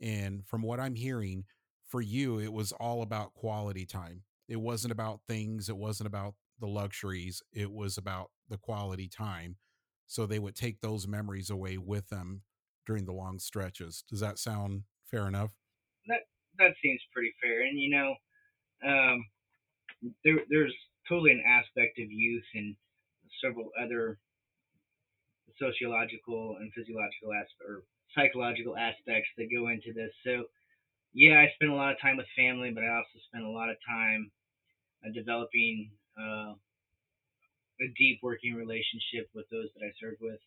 And 0.00 0.44
from 0.46 0.62
what 0.62 0.80
I'm 0.80 0.94
hearing, 0.94 1.44
for 1.86 2.00
you, 2.00 2.38
it 2.38 2.52
was 2.52 2.72
all 2.72 3.02
about 3.02 3.34
quality 3.34 3.86
time. 3.86 4.22
It 4.48 4.60
wasn't 4.60 4.92
about 4.92 5.20
things, 5.26 5.68
it 5.68 5.76
wasn't 5.76 6.08
about 6.08 6.34
the 6.60 6.66
luxuries, 6.66 7.42
it 7.52 7.70
was 7.70 7.96
about 7.98 8.30
the 8.48 8.58
quality 8.58 9.08
time. 9.08 9.56
So 10.06 10.26
they 10.26 10.38
would 10.38 10.54
take 10.54 10.80
those 10.80 11.08
memories 11.08 11.50
away 11.50 11.78
with 11.78 12.08
them 12.08 12.42
during 12.86 13.04
the 13.04 13.12
long 13.12 13.38
stretches. 13.38 14.04
Does 14.08 14.20
that 14.20 14.38
sound 14.38 14.82
fair 15.10 15.26
enough? 15.26 15.52
That 16.06 16.20
that 16.58 16.74
seems 16.82 17.00
pretty 17.12 17.34
fair. 17.42 17.62
And 17.62 17.78
you 17.78 17.90
know, 17.90 18.14
um, 18.86 19.24
there 20.24 20.38
there's 20.48 20.74
totally 21.08 21.32
an 21.32 21.42
aspect 21.46 21.98
of 21.98 22.10
youth 22.10 22.44
and 22.54 22.76
several 23.42 23.70
other 23.82 24.18
sociological 25.58 26.56
and 26.60 26.72
physiological 26.72 27.32
or 27.66 27.82
psychological 28.14 28.76
aspects 28.76 29.28
that 29.36 29.52
go 29.52 29.68
into 29.68 29.92
this. 29.92 30.12
So, 30.24 30.44
yeah, 31.12 31.40
I 31.40 31.48
spend 31.54 31.72
a 31.72 31.74
lot 31.74 31.92
of 31.92 32.00
time 32.00 32.16
with 32.16 32.26
family, 32.36 32.70
but 32.72 32.84
I 32.84 32.92
also 32.92 33.18
spend 33.28 33.44
a 33.44 33.50
lot 33.50 33.70
of 33.70 33.76
time 33.88 34.30
uh, 35.04 35.12
developing 35.12 35.90
uh, 36.18 36.52
a 37.80 37.88
deep 37.96 38.20
working 38.22 38.54
relationship 38.54 39.28
with 39.34 39.46
those 39.50 39.68
that 39.74 39.84
I 39.84 39.92
served 40.00 40.20
with. 40.20 40.40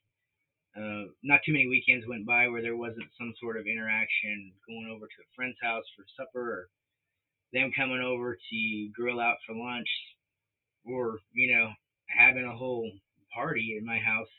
Uh, 0.78 1.10
not 1.24 1.42
too 1.46 1.51
many 1.51 1.68
weekends 1.68 2.06
went 2.08 2.25
by 2.25 2.48
where 2.48 2.62
there 2.62 2.78
wasn't 2.78 3.10
some 3.18 3.34
sort 3.42 3.58
of 3.58 3.66
interaction 3.66 4.54
going 4.68 4.86
over 4.86 5.06
to 5.06 5.22
a 5.25 5.34
friend's 5.36 5.58
house 5.62 5.86
for 5.98 6.06
supper 6.13 6.46
or 6.46 6.70
them 7.54 7.72
coming 7.75 8.01
over 8.01 8.38
to 8.38 8.89
grill 8.94 9.20
out 9.20 9.38
for 9.46 9.56
lunch 9.56 9.89
or, 10.86 11.18
you 11.34 11.51
know, 11.54 11.70
having 12.08 12.46
a 12.46 12.56
whole 12.56 12.92
party 13.34 13.75
at 13.78 13.84
my 13.84 13.98
house 13.98 14.30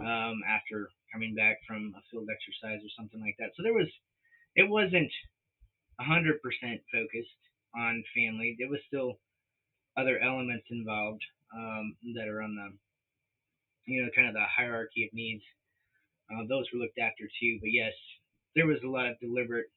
um, 0.00 0.40
after 0.48 0.88
coming 1.12 1.34
back 1.34 1.58
from 1.66 1.94
a 1.96 2.02
field 2.10 2.28
exercise 2.30 2.82
or 2.82 2.90
something 2.96 3.20
like 3.20 3.36
that. 3.38 3.50
So 3.56 3.62
there 3.62 3.74
was, 3.74 3.88
it 4.56 4.68
wasn't 4.68 5.10
hundred 6.00 6.42
percent 6.42 6.80
focused 6.90 7.38
on 7.76 8.02
family. 8.14 8.56
There 8.58 8.68
was 8.68 8.80
still 8.86 9.18
other 9.96 10.18
elements 10.18 10.66
involved 10.70 11.22
um, 11.54 11.94
that 12.14 12.26
are 12.26 12.42
on 12.42 12.54
the, 12.56 12.68
you 13.86 14.02
know, 14.02 14.08
kind 14.14 14.28
of 14.28 14.34
the 14.34 14.44
hierarchy 14.44 15.04
of 15.06 15.14
needs. 15.14 15.42
Uh, 16.30 16.42
those 16.48 16.66
were 16.72 16.80
looked 16.80 16.98
after 16.98 17.24
too. 17.40 17.58
But 17.60 17.70
yes, 17.70 17.92
there 18.56 18.66
was 18.66 18.78
a 18.84 18.88
lot 18.88 19.06
of 19.06 19.20
deliberate, 19.20 19.70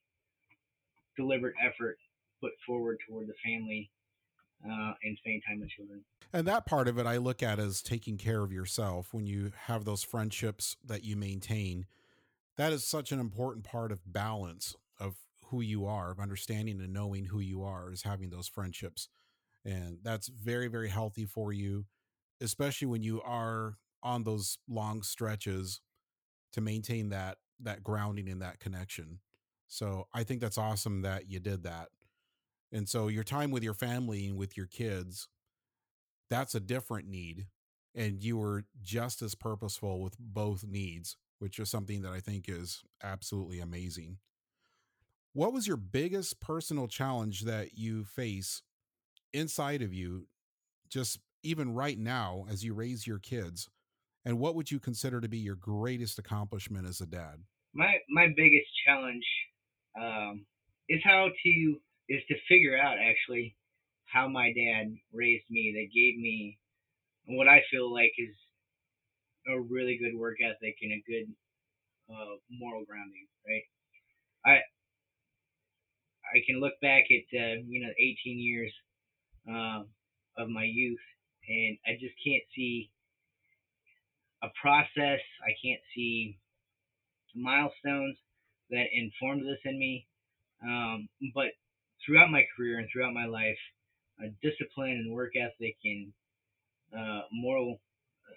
deliberate 1.15 1.55
effort 1.61 1.97
put 2.41 2.51
forward 2.65 2.97
toward 3.07 3.27
the 3.27 3.37
family 3.43 3.91
uh, 4.65 4.93
and 5.03 5.17
spending 5.17 5.41
time 5.47 5.59
with 5.59 5.69
children. 5.69 6.03
And 6.33 6.47
that 6.47 6.65
part 6.65 6.87
of 6.87 6.97
it, 6.97 7.05
I 7.05 7.17
look 7.17 7.41
at 7.41 7.59
as 7.59 7.81
taking 7.81 8.17
care 8.17 8.43
of 8.43 8.51
yourself 8.51 9.13
when 9.13 9.25
you 9.25 9.51
have 9.65 9.85
those 9.85 10.03
friendships 10.03 10.75
that 10.85 11.03
you 11.03 11.15
maintain. 11.15 11.85
That 12.57 12.73
is 12.73 12.83
such 12.83 13.11
an 13.11 13.19
important 13.19 13.63
part 13.65 13.91
of 13.91 14.01
balance 14.11 14.75
of 14.99 15.15
who 15.45 15.61
you 15.61 15.85
are, 15.85 16.11
of 16.11 16.19
understanding 16.19 16.81
and 16.81 16.91
knowing 16.91 17.25
who 17.25 17.39
you 17.39 17.63
are, 17.63 17.91
is 17.91 18.03
having 18.03 18.29
those 18.29 18.47
friendships. 18.47 19.07
And 19.63 19.99
that's 20.03 20.27
very, 20.27 20.67
very 20.67 20.89
healthy 20.89 21.25
for 21.25 21.53
you, 21.53 21.85
especially 22.41 22.87
when 22.87 23.03
you 23.03 23.21
are 23.21 23.77
on 24.03 24.23
those 24.23 24.57
long 24.67 25.03
stretches 25.03 25.81
to 26.53 26.61
maintain 26.61 27.09
that 27.09 27.37
that 27.59 27.83
grounding 27.83 28.29
and 28.29 28.41
that 28.41 28.59
connection. 28.59 29.19
So 29.67 30.07
I 30.13 30.23
think 30.23 30.41
that's 30.41 30.57
awesome 30.57 31.01
that 31.01 31.29
you 31.29 31.39
did 31.39 31.63
that. 31.63 31.89
And 32.71 32.87
so 32.87 33.07
your 33.07 33.23
time 33.23 33.51
with 33.51 33.63
your 33.63 33.73
family 33.73 34.27
and 34.27 34.37
with 34.37 34.55
your 34.55 34.67
kids, 34.67 35.27
that's 36.29 36.55
a 36.55 36.59
different 36.59 37.07
need. 37.07 37.47
And 37.95 38.23
you 38.23 38.37
were 38.37 38.65
just 38.83 39.21
as 39.21 39.33
purposeful 39.33 40.01
with 40.01 40.17
both 40.19 40.63
needs, 40.63 41.17
which 41.39 41.57
is 41.57 41.69
something 41.69 42.01
that 42.03 42.11
I 42.11 42.19
think 42.19 42.45
is 42.47 42.83
absolutely 43.03 43.59
amazing. 43.59 44.17
What 45.33 45.53
was 45.53 45.67
your 45.67 45.77
biggest 45.77 46.39
personal 46.39 46.87
challenge 46.87 47.41
that 47.41 47.77
you 47.77 48.03
face 48.03 48.61
inside 49.33 49.81
of 49.81 49.93
you, 49.93 50.27
just 50.89 51.19
even 51.43 51.73
right 51.73 51.97
now 51.97 52.45
as 52.49 52.63
you 52.63 52.73
raise 52.73 53.07
your 53.07 53.19
kids? 53.19 53.69
And 54.25 54.39
what 54.39 54.55
would 54.55 54.71
you 54.71 54.79
consider 54.79 55.21
to 55.21 55.29
be 55.29 55.37
your 55.37 55.55
greatest 55.55 56.19
accomplishment 56.19 56.87
as 56.87 57.01
a 57.01 57.05
dad? 57.05 57.43
My 57.73 57.97
my 58.09 58.27
biggest 58.35 58.67
challenge 58.85 59.25
um, 59.99 60.45
is 60.89 61.01
how 61.03 61.29
to 61.29 61.79
is 62.09 62.21
to 62.27 62.35
figure 62.49 62.77
out 62.77 62.97
actually 62.99 63.55
how 64.11 64.27
my 64.27 64.53
dad 64.53 64.95
raised 65.13 65.49
me. 65.49 65.73
That 65.75 65.93
gave 65.93 66.19
me 66.19 66.57
what 67.25 67.47
I 67.47 67.61
feel 67.71 67.93
like 67.93 68.13
is 68.17 68.35
a 69.47 69.59
really 69.59 69.97
good 69.97 70.17
work 70.17 70.37
ethic 70.41 70.75
and 70.81 70.91
a 70.91 71.03
good 71.07 71.27
uh, 72.09 72.35
moral 72.49 72.83
grounding. 72.85 73.27
Right. 73.45 73.63
I 74.45 74.55
I 76.35 76.39
can 76.45 76.59
look 76.59 76.73
back 76.81 77.05
at 77.11 77.37
uh, 77.37 77.61
you 77.67 77.81
know 77.85 77.93
18 77.97 78.39
years 78.39 78.73
uh, 79.49 79.83
of 80.37 80.49
my 80.49 80.63
youth, 80.63 80.99
and 81.47 81.77
I 81.85 81.93
just 81.93 82.15
can't 82.25 82.43
see 82.55 82.89
a 84.43 84.47
process. 84.61 85.21
I 85.43 85.53
can't 85.63 85.81
see 85.95 86.37
milestones 87.35 88.17
that 88.69 88.85
informed 88.91 89.43
this 89.43 89.59
in 89.65 89.79
me. 89.79 90.07
Um, 90.63 91.07
but 91.33 91.47
throughout 92.05 92.31
my 92.31 92.43
career 92.55 92.79
and 92.79 92.87
throughout 92.91 93.13
my 93.13 93.25
life, 93.25 93.57
uh, 94.21 94.27
discipline 94.41 94.91
and 94.91 95.13
work 95.13 95.33
ethic 95.35 95.77
and 95.83 96.11
uh, 96.95 97.21
moral, 97.31 97.79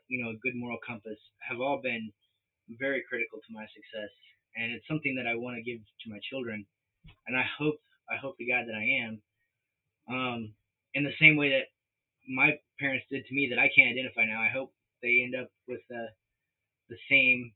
you 0.08 0.22
know, 0.22 0.30
a 0.30 0.37
good 0.42 0.54
moral 0.54 0.78
compass 0.87 1.18
have 1.38 1.60
all 1.60 1.80
been 1.82 2.12
very 2.78 3.02
critical 3.08 3.38
to 3.38 3.52
my 3.52 3.66
success. 3.75 4.10
And 4.56 4.72
it's 4.72 4.87
something 4.88 5.14
that 5.16 5.26
I 5.26 5.34
want 5.37 5.56
to 5.56 5.62
give 5.62 5.78
to 5.78 6.10
my 6.10 6.18
children. 6.28 6.66
And 7.26 7.37
I 7.37 7.44
hope, 7.58 7.80
I 8.10 8.16
hope 8.16 8.37
the 8.38 8.49
God 8.49 8.66
that 8.66 8.75
I 8.75 8.87
am, 9.06 9.22
um, 10.10 10.52
in 10.94 11.04
the 11.04 11.14
same 11.20 11.37
way 11.37 11.50
that 11.50 11.70
my 12.28 12.58
parents 12.78 13.06
did 13.10 13.25
to 13.26 13.34
me 13.34 13.49
that 13.50 13.58
I 13.58 13.70
can't 13.75 13.90
identify 13.90 14.26
now. 14.26 14.40
I 14.42 14.50
hope 14.50 14.72
they 15.02 15.22
end 15.25 15.34
up 15.34 15.49
with 15.68 15.80
uh, 15.90 16.10
the 16.88 16.99
same, 17.08 17.52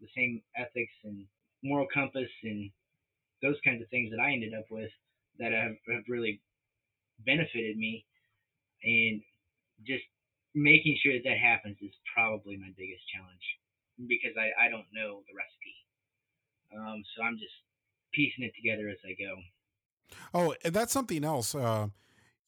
the 0.00 0.08
same 0.14 0.42
ethics 0.56 0.92
and 1.04 1.24
moral 1.62 1.86
compass 1.92 2.28
and 2.44 2.70
those 3.42 3.56
kinds 3.64 3.82
of 3.82 3.88
things 3.88 4.10
that 4.10 4.20
I 4.20 4.32
ended 4.32 4.52
up 4.54 4.66
with 4.70 4.90
that 5.38 5.52
have, 5.52 5.76
have 5.88 6.04
really 6.08 6.40
benefited 7.24 7.76
me. 7.76 8.04
And 8.82 9.20
just 9.86 10.04
making 10.54 10.98
sure 11.02 11.14
that 11.14 11.24
that 11.24 11.38
happens 11.38 11.76
is 11.80 11.92
probably 12.14 12.56
my 12.56 12.72
biggest 12.76 13.02
challenge 13.12 13.46
because 14.08 14.32
I, 14.36 14.66
I 14.66 14.68
don't 14.68 14.88
know 14.92 15.22
the 15.28 15.36
recipe. 15.36 15.76
Um, 16.74 17.02
so 17.14 17.22
I'm 17.22 17.36
just 17.36 17.52
piecing 18.12 18.44
it 18.44 18.52
together 18.56 18.88
as 18.88 18.98
I 19.04 19.14
go. 19.18 19.36
Oh, 20.34 20.54
and 20.64 20.74
that's 20.74 20.92
something 20.92 21.24
else. 21.24 21.54
Uh, 21.54 21.88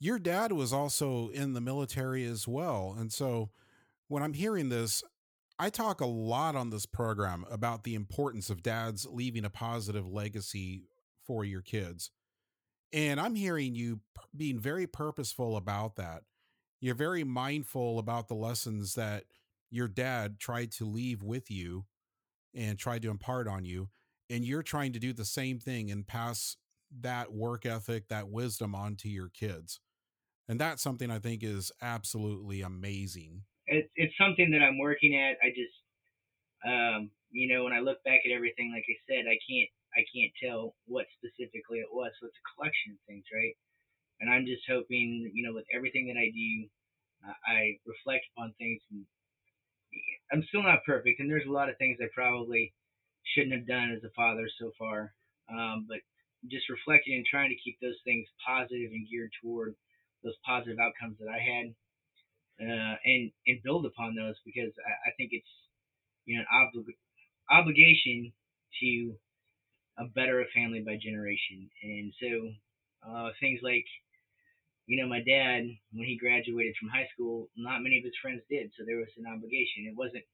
your 0.01 0.19
dad 0.19 0.53
was 0.53 0.73
also 0.73 1.29
in 1.29 1.53
the 1.53 1.61
military 1.61 2.25
as 2.25 2.49
well. 2.49 2.97
And 2.99 3.13
so 3.13 3.51
when 4.09 4.23
I'm 4.23 4.33
hearing 4.33 4.69
this, 4.69 5.05
I 5.59 5.71
talk 5.71 6.01
a 6.01 6.07
lot 6.07 6.57
on 6.57 6.71
this 6.71 6.87
program 6.87 7.45
about 7.51 7.85
the 7.85 7.95
importance 7.95 8.51
of 8.51 8.63
dads 8.63 9.07
leaving 9.09 9.45
a 9.45 9.51
positive 9.51 10.09
legacy 10.09 10.83
for 11.25 11.45
your 11.45 11.63
kids. 11.63 12.11
And 12.93 13.21
I'm 13.21 13.35
hearing 13.35 13.75
you 13.75 14.01
being 14.37 14.59
very 14.59 14.87
purposeful 14.87 15.57
about 15.57 15.97
that. 15.97 16.23
You're 16.81 16.95
very 16.95 17.25
mindful 17.25 17.99
about 17.99 18.29
the 18.29 18.35
lessons 18.35 18.95
that 18.95 19.25
your 19.71 19.89
dad 19.89 20.39
tried 20.39 20.73
to 20.73 20.85
leave 20.85 21.23
with 21.23 21.51
you 21.51 21.87
and 22.55 22.79
tried 22.79 23.03
to 23.03 23.11
impart 23.11 23.49
on 23.49 23.65
you. 23.65 23.89
And 24.29 24.45
you're 24.45 24.63
trying 24.63 24.93
to 24.93 24.99
do 24.99 25.13
the 25.13 25.25
same 25.25 25.59
thing 25.59 25.91
and 25.91 26.07
pass 26.07 26.57
that 27.01 27.33
work 27.33 27.65
ethic, 27.65 28.09
that 28.09 28.29
wisdom 28.29 28.75
on 28.75 28.97
to 28.97 29.09
your 29.09 29.29
kids. 29.29 29.81
And 30.49 30.61
that's 30.61 30.83
something 30.83 31.11
I 31.11 31.19
think 31.19 31.43
is 31.43 31.73
absolutely 31.81 32.61
amazing. 32.63 33.43
It's, 33.67 33.89
it's 33.95 34.15
something 34.19 34.51
that 34.51 34.63
I'm 34.63 34.79
working 34.79 35.15
at. 35.15 35.37
I 35.43 35.49
just, 35.51 35.73
um, 36.67 37.11
you 37.31 37.55
know, 37.55 37.65
when 37.65 37.73
I 37.73 37.81
look 37.81 38.03
back 38.05 38.21
at 38.27 38.33
everything, 38.33 38.73
like 38.75 38.85
I 38.89 38.99
said, 39.09 39.25
I 39.27 39.39
can't 39.49 39.71
I 39.97 40.05
can't 40.09 40.33
tell 40.41 40.75
what 40.87 41.07
specifically 41.19 41.79
it 41.81 41.91
was. 41.93 42.13
So 42.21 42.27
it's 42.27 42.41
a 42.41 42.49
collection 42.57 42.97
of 42.97 43.01
things, 43.07 43.25
right? 43.33 43.57
And 44.21 44.31
I'm 44.31 44.47
just 44.47 44.63
hoping, 44.69 45.31
you 45.35 45.43
know, 45.45 45.55
with 45.55 45.67
everything 45.75 46.07
that 46.09 46.19
I 46.21 46.31
do, 46.31 46.51
uh, 47.27 47.37
I 47.47 47.79
reflect 47.87 48.25
upon 48.33 48.55
things. 48.59 48.81
I'm 50.33 50.45
still 50.49 50.63
not 50.63 50.85
perfect, 50.87 51.21
and 51.21 51.29
there's 51.29 51.47
a 51.47 51.53
lot 51.53 51.69
of 51.69 51.77
things 51.77 51.99
I 52.01 52.09
probably 52.15 52.73
shouldn't 53.35 53.53
have 53.53 53.67
done 53.67 53.93
as 53.93 54.03
a 54.05 54.15
father 54.17 54.49
so 54.59 54.73
far. 54.79 55.13
Um, 55.53 55.87
but 55.89 55.99
just 56.51 56.71
reflecting 56.71 57.15
and 57.17 57.27
trying 57.27 57.51
to 57.51 57.63
keep 57.63 57.79
those 57.81 57.99
things 58.05 58.27
positive 58.45 58.91
and 58.91 59.09
geared 59.09 59.31
toward 59.43 59.75
those 60.25 60.35
positive 60.47 60.79
outcomes 60.79 61.19
that 61.19 61.29
I 61.29 61.39
had, 61.39 61.67
uh, 62.63 62.97
and 63.05 63.31
and 63.47 63.63
build 63.63 63.87
upon 63.87 64.15
those 64.15 64.37
because 64.45 64.73
I, 64.87 65.11
I 65.11 65.13
think 65.17 65.31
it's 65.33 65.55
you 66.25 66.39
know 66.39 66.45
an 66.51 66.71
oblig- 66.71 67.01
obligation 67.51 68.33
to 68.81 69.15
a 69.99 70.05
better 70.15 70.45
family 70.55 70.81
by 70.81 70.97
generation. 70.97 71.69
And 71.83 72.13
so 72.21 72.31
uh, 73.05 73.31
things 73.41 73.61
like, 73.63 73.85
you 74.87 75.01
know, 75.01 75.09
my 75.09 75.21
dad, 75.21 75.69
when 75.93 76.09
he 76.09 76.17
graduated 76.19 76.75
from 76.79 76.89
high 76.89 77.09
school, 77.15 77.49
not 77.57 77.83
many 77.83 77.99
of 77.99 78.05
his 78.05 78.17
friends 78.21 78.43
did. 78.51 78.71
So 78.77 78.85
there 78.87 78.99
was 78.99 79.13
an 79.17 79.27
obligation. 79.27 79.87
It 79.87 79.97
wasn't 79.97 80.25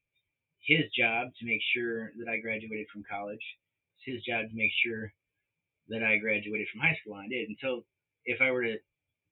his 0.64 0.90
job 0.96 1.28
to 1.38 1.46
make 1.46 1.60
sure 1.74 2.10
that 2.18 2.30
I 2.30 2.40
graduated 2.40 2.86
from 2.92 3.04
college. 3.08 3.42
It's 3.98 4.14
his 4.16 4.24
job 4.24 4.48
to 4.48 4.56
make 4.56 4.72
sure 4.84 5.12
that 5.88 6.02
I 6.02 6.18
graduated 6.18 6.68
from 6.72 6.80
high 6.80 6.96
school, 7.00 7.16
and 7.16 7.24
I 7.24 7.28
did. 7.28 7.48
And 7.48 7.58
so 7.60 7.84
if 8.24 8.40
I 8.40 8.50
were 8.50 8.64
to 8.64 8.76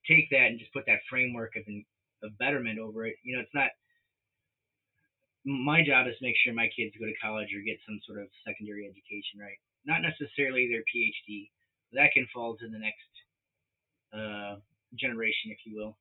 take 0.08 0.30
that 0.30 0.52
and 0.54 0.58
just 0.58 0.72
put 0.72 0.86
that 0.86 1.04
framework 1.10 1.56
of, 1.56 1.64
of 2.22 2.38
betterment 2.38 2.78
over 2.78 3.06
it, 3.06 3.16
you 3.22 3.36
know, 3.36 3.42
it's 3.42 3.54
not 3.54 3.70
my 5.46 5.78
job 5.86 6.10
is 6.10 6.18
to 6.18 6.26
make 6.26 6.34
sure 6.42 6.52
my 6.52 6.66
kids 6.74 6.90
go 6.98 7.06
to 7.06 7.22
college 7.22 7.54
or 7.54 7.62
get 7.62 7.78
some 7.86 8.02
sort 8.02 8.18
of 8.18 8.26
secondary 8.42 8.82
education, 8.82 9.38
right? 9.38 9.60
Not 9.86 10.02
necessarily 10.02 10.68
their 10.68 10.84
PhD. 10.84 11.50
That 11.92 12.12
can 12.12 12.26
fall 12.34 12.56
to 12.56 12.68
the 12.68 12.78
next 12.78 13.12
uh, 14.12 14.56
generation, 14.98 15.50
if 15.54 15.58
you 15.64 15.76
will. 15.78 15.96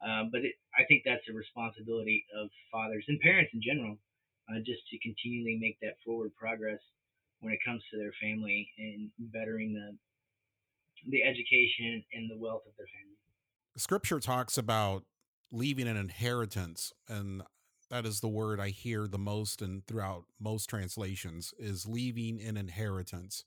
Uh, 0.00 0.24
but 0.32 0.40
it, 0.40 0.54
I 0.72 0.84
think 0.88 1.02
that's 1.04 1.28
a 1.28 1.36
responsibility 1.36 2.24
of 2.34 2.48
fathers 2.72 3.04
and 3.08 3.20
parents 3.20 3.50
in 3.52 3.60
general, 3.60 3.98
uh, 4.48 4.58
just 4.64 4.80
to 4.90 4.98
continually 4.98 5.58
make 5.60 5.78
that 5.82 6.00
forward 6.04 6.32
progress 6.34 6.80
when 7.40 7.52
it 7.52 7.60
comes 7.64 7.82
to 7.90 7.98
their 7.98 8.12
family 8.20 8.68
and 8.78 9.10
bettering 9.32 9.74
the 9.74 9.96
the 11.08 11.22
education 11.22 12.04
and 12.12 12.30
the 12.30 12.36
wealth 12.36 12.62
of 12.66 12.72
their 12.76 12.86
family. 12.86 13.16
Scripture 13.76 14.20
talks 14.20 14.58
about 14.58 15.04
leaving 15.50 15.88
an 15.88 15.96
inheritance, 15.96 16.92
and 17.08 17.42
that 17.90 18.06
is 18.06 18.20
the 18.20 18.28
word 18.28 18.60
I 18.60 18.68
hear 18.68 19.06
the 19.06 19.18
most 19.18 19.60
and 19.60 19.86
throughout 19.86 20.24
most 20.38 20.66
translations 20.66 21.52
is 21.58 21.86
leaving 21.86 22.40
an 22.40 22.56
inheritance. 22.56 23.44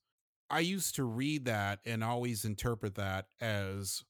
I 0.49 0.59
used 0.59 0.95
to 0.95 1.05
read 1.05 1.45
that 1.45 1.79
and 1.85 2.03
always 2.03 2.45
interpret 2.45 2.95
that 2.95 3.27
as 3.41 4.03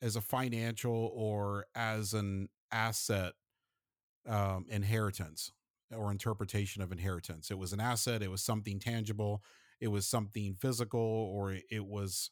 as 0.00 0.16
a 0.16 0.20
financial 0.20 1.10
or 1.14 1.66
as 1.74 2.14
an 2.14 2.48
asset 2.70 3.32
um, 4.28 4.66
inheritance 4.68 5.52
or 5.94 6.10
interpretation 6.10 6.82
of 6.82 6.92
inheritance. 6.92 7.50
It 7.50 7.58
was 7.58 7.72
an 7.72 7.80
asset, 7.80 8.22
it 8.22 8.30
was 8.30 8.42
something 8.42 8.78
tangible, 8.78 9.42
it 9.80 9.88
was 9.88 10.06
something 10.06 10.54
physical, 10.54 11.00
or 11.00 11.56
it 11.70 11.86
was 11.86 12.30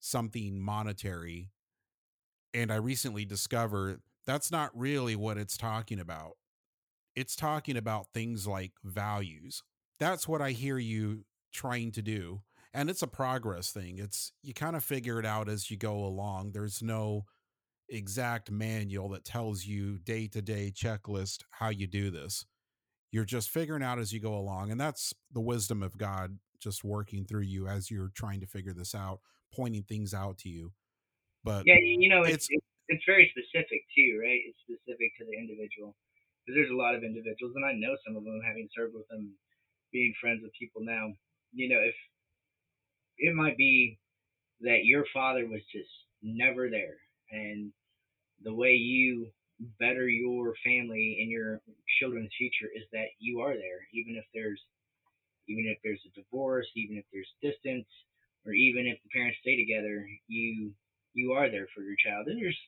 something 0.00 0.60
monetary. 0.60 1.50
And 2.52 2.72
I 2.72 2.76
recently 2.76 3.24
discovered 3.24 4.00
that's 4.26 4.50
not 4.50 4.76
really 4.76 5.14
what 5.14 5.38
it's 5.38 5.56
talking 5.56 6.00
about 6.00 6.36
it's 7.16 7.34
talking 7.34 7.76
about 7.76 8.12
things 8.12 8.46
like 8.46 8.72
values. 8.84 9.62
That's 9.98 10.28
what 10.28 10.42
I 10.42 10.50
hear 10.50 10.78
you 10.78 11.24
trying 11.52 11.90
to 11.92 12.02
do. 12.02 12.42
And 12.74 12.90
it's 12.90 13.02
a 13.02 13.06
progress 13.06 13.72
thing. 13.72 13.98
It's 13.98 14.32
you 14.42 14.52
kind 14.52 14.76
of 14.76 14.84
figure 14.84 15.18
it 15.18 15.24
out 15.24 15.48
as 15.48 15.70
you 15.70 15.78
go 15.78 16.04
along. 16.04 16.52
There's 16.52 16.82
no 16.82 17.24
exact 17.88 18.50
manual 18.50 19.08
that 19.10 19.24
tells 19.24 19.64
you 19.64 19.96
day 19.98 20.28
to 20.28 20.42
day 20.42 20.72
checklist 20.74 21.38
how 21.52 21.70
you 21.70 21.86
do 21.86 22.10
this. 22.10 22.44
You're 23.10 23.24
just 23.24 23.48
figuring 23.48 23.82
out 23.82 23.98
as 23.98 24.12
you 24.12 24.20
go 24.20 24.34
along. 24.34 24.70
And 24.70 24.78
that's 24.78 25.14
the 25.32 25.40
wisdom 25.40 25.82
of 25.82 25.96
God 25.96 26.38
just 26.60 26.84
working 26.84 27.24
through 27.24 27.42
you 27.42 27.66
as 27.66 27.90
you're 27.90 28.10
trying 28.14 28.40
to 28.40 28.46
figure 28.46 28.74
this 28.74 28.94
out, 28.94 29.20
pointing 29.54 29.84
things 29.84 30.12
out 30.12 30.36
to 30.38 30.50
you. 30.50 30.72
But 31.44 31.62
yeah, 31.64 31.76
you 31.80 32.10
know, 32.10 32.22
it's, 32.22 32.48
it's, 32.50 32.66
it's 32.88 33.04
very 33.06 33.32
specific 33.32 33.80
too, 33.96 34.20
right? 34.20 34.40
It's 34.44 34.58
specific 34.60 35.12
to 35.18 35.24
the 35.24 35.38
individual 35.38 35.94
because 36.46 36.56
there's 36.56 36.70
a 36.70 36.78
lot 36.78 36.94
of 36.94 37.02
individuals, 37.02 37.54
and 37.56 37.64
I 37.64 37.72
know 37.74 37.96
some 38.06 38.16
of 38.16 38.24
them, 38.24 38.40
having 38.46 38.68
served 38.74 38.94
with 38.94 39.08
them, 39.08 39.34
being 39.92 40.14
friends 40.20 40.40
with 40.42 40.52
people 40.58 40.82
now. 40.84 41.12
You 41.52 41.68
know, 41.68 41.80
if 41.80 41.94
it 43.18 43.34
might 43.34 43.56
be 43.56 43.98
that 44.60 44.84
your 44.84 45.04
father 45.12 45.46
was 45.46 45.62
just 45.72 45.90
never 46.22 46.70
there, 46.70 46.98
and 47.32 47.72
the 48.44 48.54
way 48.54 48.72
you 48.72 49.28
better 49.80 50.06
your 50.08 50.54
family 50.64 51.18
and 51.20 51.30
your 51.30 51.60
children's 51.98 52.30
future 52.38 52.70
is 52.76 52.84
that 52.92 53.08
you 53.18 53.40
are 53.40 53.54
there, 53.54 53.82
even 53.92 54.14
if 54.16 54.24
there's 54.32 54.60
even 55.48 55.66
if 55.66 55.78
there's 55.82 56.02
a 56.06 56.20
divorce, 56.20 56.66
even 56.76 56.96
if 56.96 57.04
there's 57.12 57.30
distance, 57.42 57.86
or 58.44 58.52
even 58.52 58.86
if 58.86 58.98
the 59.02 59.10
parents 59.14 59.38
stay 59.40 59.56
together, 59.56 60.06
you 60.28 60.72
you 61.14 61.32
are 61.32 61.50
there 61.50 61.66
for 61.74 61.82
your 61.82 61.96
child. 61.96 62.28
And 62.28 62.40
there's 62.40 62.58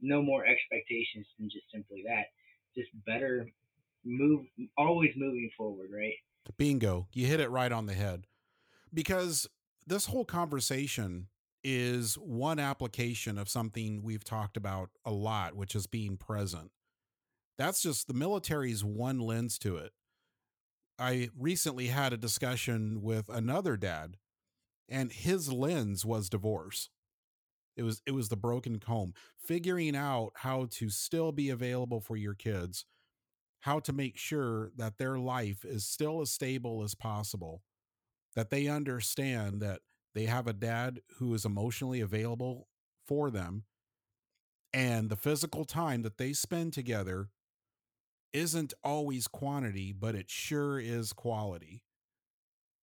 no 0.00 0.22
more 0.22 0.46
expectations 0.46 1.26
than 1.38 1.50
just 1.50 1.66
simply 1.72 2.04
that 2.06 2.26
just 2.76 2.90
better 3.04 3.46
move 4.04 4.46
always 4.78 5.10
moving 5.16 5.50
forward, 5.56 5.90
right? 5.94 6.14
Bingo. 6.56 6.99
You 7.12 7.26
hit 7.26 7.40
it 7.40 7.50
right 7.50 7.72
on 7.72 7.86
the 7.86 7.94
head. 7.94 8.26
Because 8.92 9.48
this 9.86 10.06
whole 10.06 10.24
conversation 10.24 11.28
is 11.62 12.14
one 12.14 12.58
application 12.58 13.38
of 13.38 13.48
something 13.48 14.02
we've 14.02 14.24
talked 14.24 14.56
about 14.56 14.90
a 15.04 15.10
lot, 15.10 15.54
which 15.54 15.74
is 15.74 15.86
being 15.86 16.16
present. 16.16 16.70
That's 17.58 17.82
just 17.82 18.06
the 18.06 18.14
military's 18.14 18.82
one 18.82 19.20
lens 19.20 19.58
to 19.58 19.76
it. 19.76 19.92
I 20.98 21.30
recently 21.38 21.88
had 21.88 22.12
a 22.12 22.18
discussion 22.18 23.02
with 23.02 23.28
another 23.28 23.76
dad, 23.76 24.16
and 24.88 25.12
his 25.12 25.52
lens 25.52 26.04
was 26.04 26.30
divorce. 26.30 26.90
It 27.76 27.82
was 27.82 28.02
it 28.06 28.12
was 28.12 28.28
the 28.28 28.36
broken 28.36 28.78
comb, 28.78 29.14
figuring 29.38 29.96
out 29.96 30.32
how 30.36 30.68
to 30.72 30.90
still 30.90 31.32
be 31.32 31.48
available 31.48 32.00
for 32.00 32.16
your 32.16 32.34
kids, 32.34 32.84
how 33.60 33.80
to 33.80 33.92
make 33.92 34.16
sure 34.16 34.70
that 34.76 34.98
their 34.98 35.18
life 35.18 35.64
is 35.64 35.86
still 35.86 36.20
as 36.20 36.30
stable 36.32 36.82
as 36.82 36.94
possible, 36.94 37.62
that 38.36 38.50
they 38.50 38.68
understand 38.68 39.60
that 39.62 39.80
they 40.14 40.26
have 40.26 40.46
a 40.46 40.52
dad 40.52 41.00
who 41.18 41.34
is 41.34 41.44
emotionally 41.44 42.00
available 42.00 42.68
for 43.06 43.30
them 43.30 43.64
and 44.72 45.10
the 45.10 45.16
physical 45.16 45.64
time 45.64 46.02
that 46.02 46.16
they 46.16 46.32
spend 46.32 46.72
together 46.72 47.28
isn't 48.32 48.74
always 48.84 49.26
quantity 49.26 49.92
but 49.92 50.14
it 50.14 50.30
sure 50.30 50.78
is 50.78 51.12
quality 51.12 51.82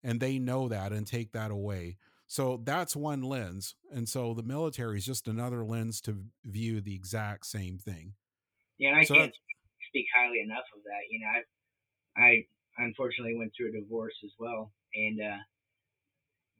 and 0.03 0.19
they 0.19 0.39
know 0.39 0.67
that 0.67 0.91
and 0.91 1.07
take 1.07 1.31
that 1.31 1.51
away. 1.51 1.97
So 2.27 2.61
that's 2.63 2.95
one 2.95 3.21
lens 3.21 3.75
and 3.91 4.07
so 4.07 4.33
the 4.33 4.43
military 4.43 4.97
is 4.97 5.05
just 5.05 5.27
another 5.27 5.63
lens 5.63 6.01
to 6.01 6.25
view 6.43 6.81
the 6.81 6.95
exact 6.95 7.45
same 7.45 7.77
thing. 7.77 8.13
Yeah 8.77 8.95
i 8.95 9.03
so 9.03 9.15
can't 9.15 9.33
speak 9.87 10.07
highly 10.15 10.41
enough 10.41 10.65
of 10.75 10.83
that 10.83 11.03
you 11.09 11.19
know 11.19 11.31
i 11.35 11.41
i 12.21 12.45
unfortunately 12.83 13.37
went 13.37 13.51
through 13.57 13.69
a 13.69 13.79
divorce 13.81 14.15
as 14.25 14.31
well 14.39 14.71
and 14.95 15.21
uh 15.21 15.37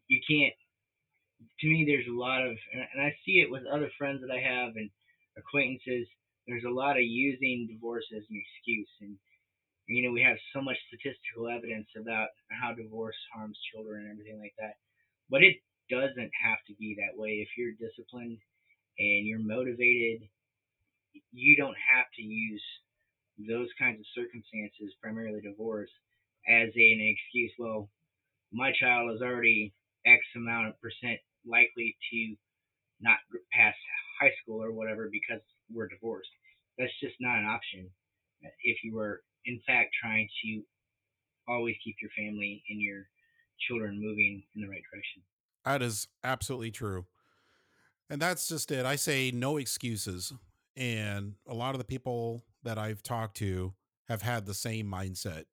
you 0.07 0.19
can't. 0.27 0.53
To 1.61 1.67
me, 1.67 1.85
there's 1.85 2.07
a 2.07 2.17
lot 2.17 2.45
of, 2.45 2.57
and 2.73 3.01
I 3.01 3.15
see 3.25 3.39
it 3.41 3.51
with 3.51 3.65
other 3.65 3.89
friends 3.97 4.21
that 4.21 4.31
I 4.33 4.39
have 4.39 4.75
and 4.75 4.89
acquaintances. 5.37 6.07
There's 6.47 6.63
a 6.65 6.69
lot 6.73 6.97
of 6.97 7.03
using 7.03 7.67
divorce 7.69 8.05
as 8.15 8.23
an 8.29 8.41
excuse, 8.41 8.89
and 9.01 9.17
you 9.87 10.03
know 10.03 10.11
we 10.13 10.21
have 10.23 10.37
so 10.53 10.61
much 10.61 10.77
statistical 10.87 11.49
evidence 11.49 11.87
about 11.97 12.29
how 12.49 12.73
divorce 12.73 13.17
harms 13.33 13.59
children 13.73 14.03
and 14.05 14.11
everything 14.11 14.39
like 14.39 14.55
that. 14.59 14.75
But 15.29 15.43
it 15.43 15.57
doesn't 15.89 16.31
have 16.43 16.59
to 16.67 16.75
be 16.79 16.95
that 16.99 17.19
way. 17.19 17.41
If 17.45 17.49
you're 17.57 17.73
disciplined 17.79 18.39
and 18.99 19.27
you're 19.27 19.39
motivated, 19.43 20.29
you 21.31 21.55
don't 21.57 21.77
have 21.77 22.07
to 22.15 22.21
use 22.23 22.63
those 23.37 23.67
kinds 23.79 23.99
of 23.99 24.05
circumstances, 24.15 24.95
primarily 25.01 25.41
divorce, 25.41 25.89
as 26.47 26.69
an 26.75 26.99
excuse. 27.01 27.51
Well, 27.59 27.89
my 28.51 28.71
child 28.79 29.13
is 29.15 29.21
already 29.21 29.73
X 30.05 30.21
amount 30.35 30.67
of 30.67 30.81
percent 30.81 31.19
likely 31.45 31.95
to 32.11 32.35
not 33.01 33.17
pass 33.53 33.75
high 34.19 34.31
school 34.41 34.63
or 34.63 34.71
whatever 34.71 35.09
because 35.11 35.41
we're 35.71 35.87
divorced. 35.87 36.29
That's 36.77 36.93
just 37.01 37.15
not 37.19 37.37
an 37.37 37.45
option 37.45 37.89
if 38.63 38.77
you 38.83 38.95
were, 38.95 39.21
in 39.45 39.59
fact, 39.67 39.89
trying 40.01 40.27
to 40.43 40.61
always 41.47 41.75
keep 41.83 41.95
your 42.01 42.11
family 42.17 42.63
and 42.69 42.81
your 42.81 43.03
children 43.67 43.99
moving 44.01 44.43
in 44.55 44.61
the 44.61 44.67
right 44.67 44.81
direction. 44.91 45.23
That 45.65 45.81
is 45.81 46.07
absolutely 46.23 46.71
true. 46.71 47.05
And 48.09 48.21
that's 48.21 48.47
just 48.47 48.71
it. 48.71 48.85
I 48.85 48.95
say 48.95 49.31
no 49.31 49.57
excuses. 49.57 50.31
And 50.75 51.33
a 51.47 51.53
lot 51.53 51.73
of 51.73 51.79
the 51.79 51.85
people 51.85 52.43
that 52.63 52.77
I've 52.77 53.03
talked 53.03 53.37
to 53.37 53.73
have 54.07 54.21
had 54.21 54.45
the 54.45 54.53
same 54.53 54.87
mindset. 54.87 55.43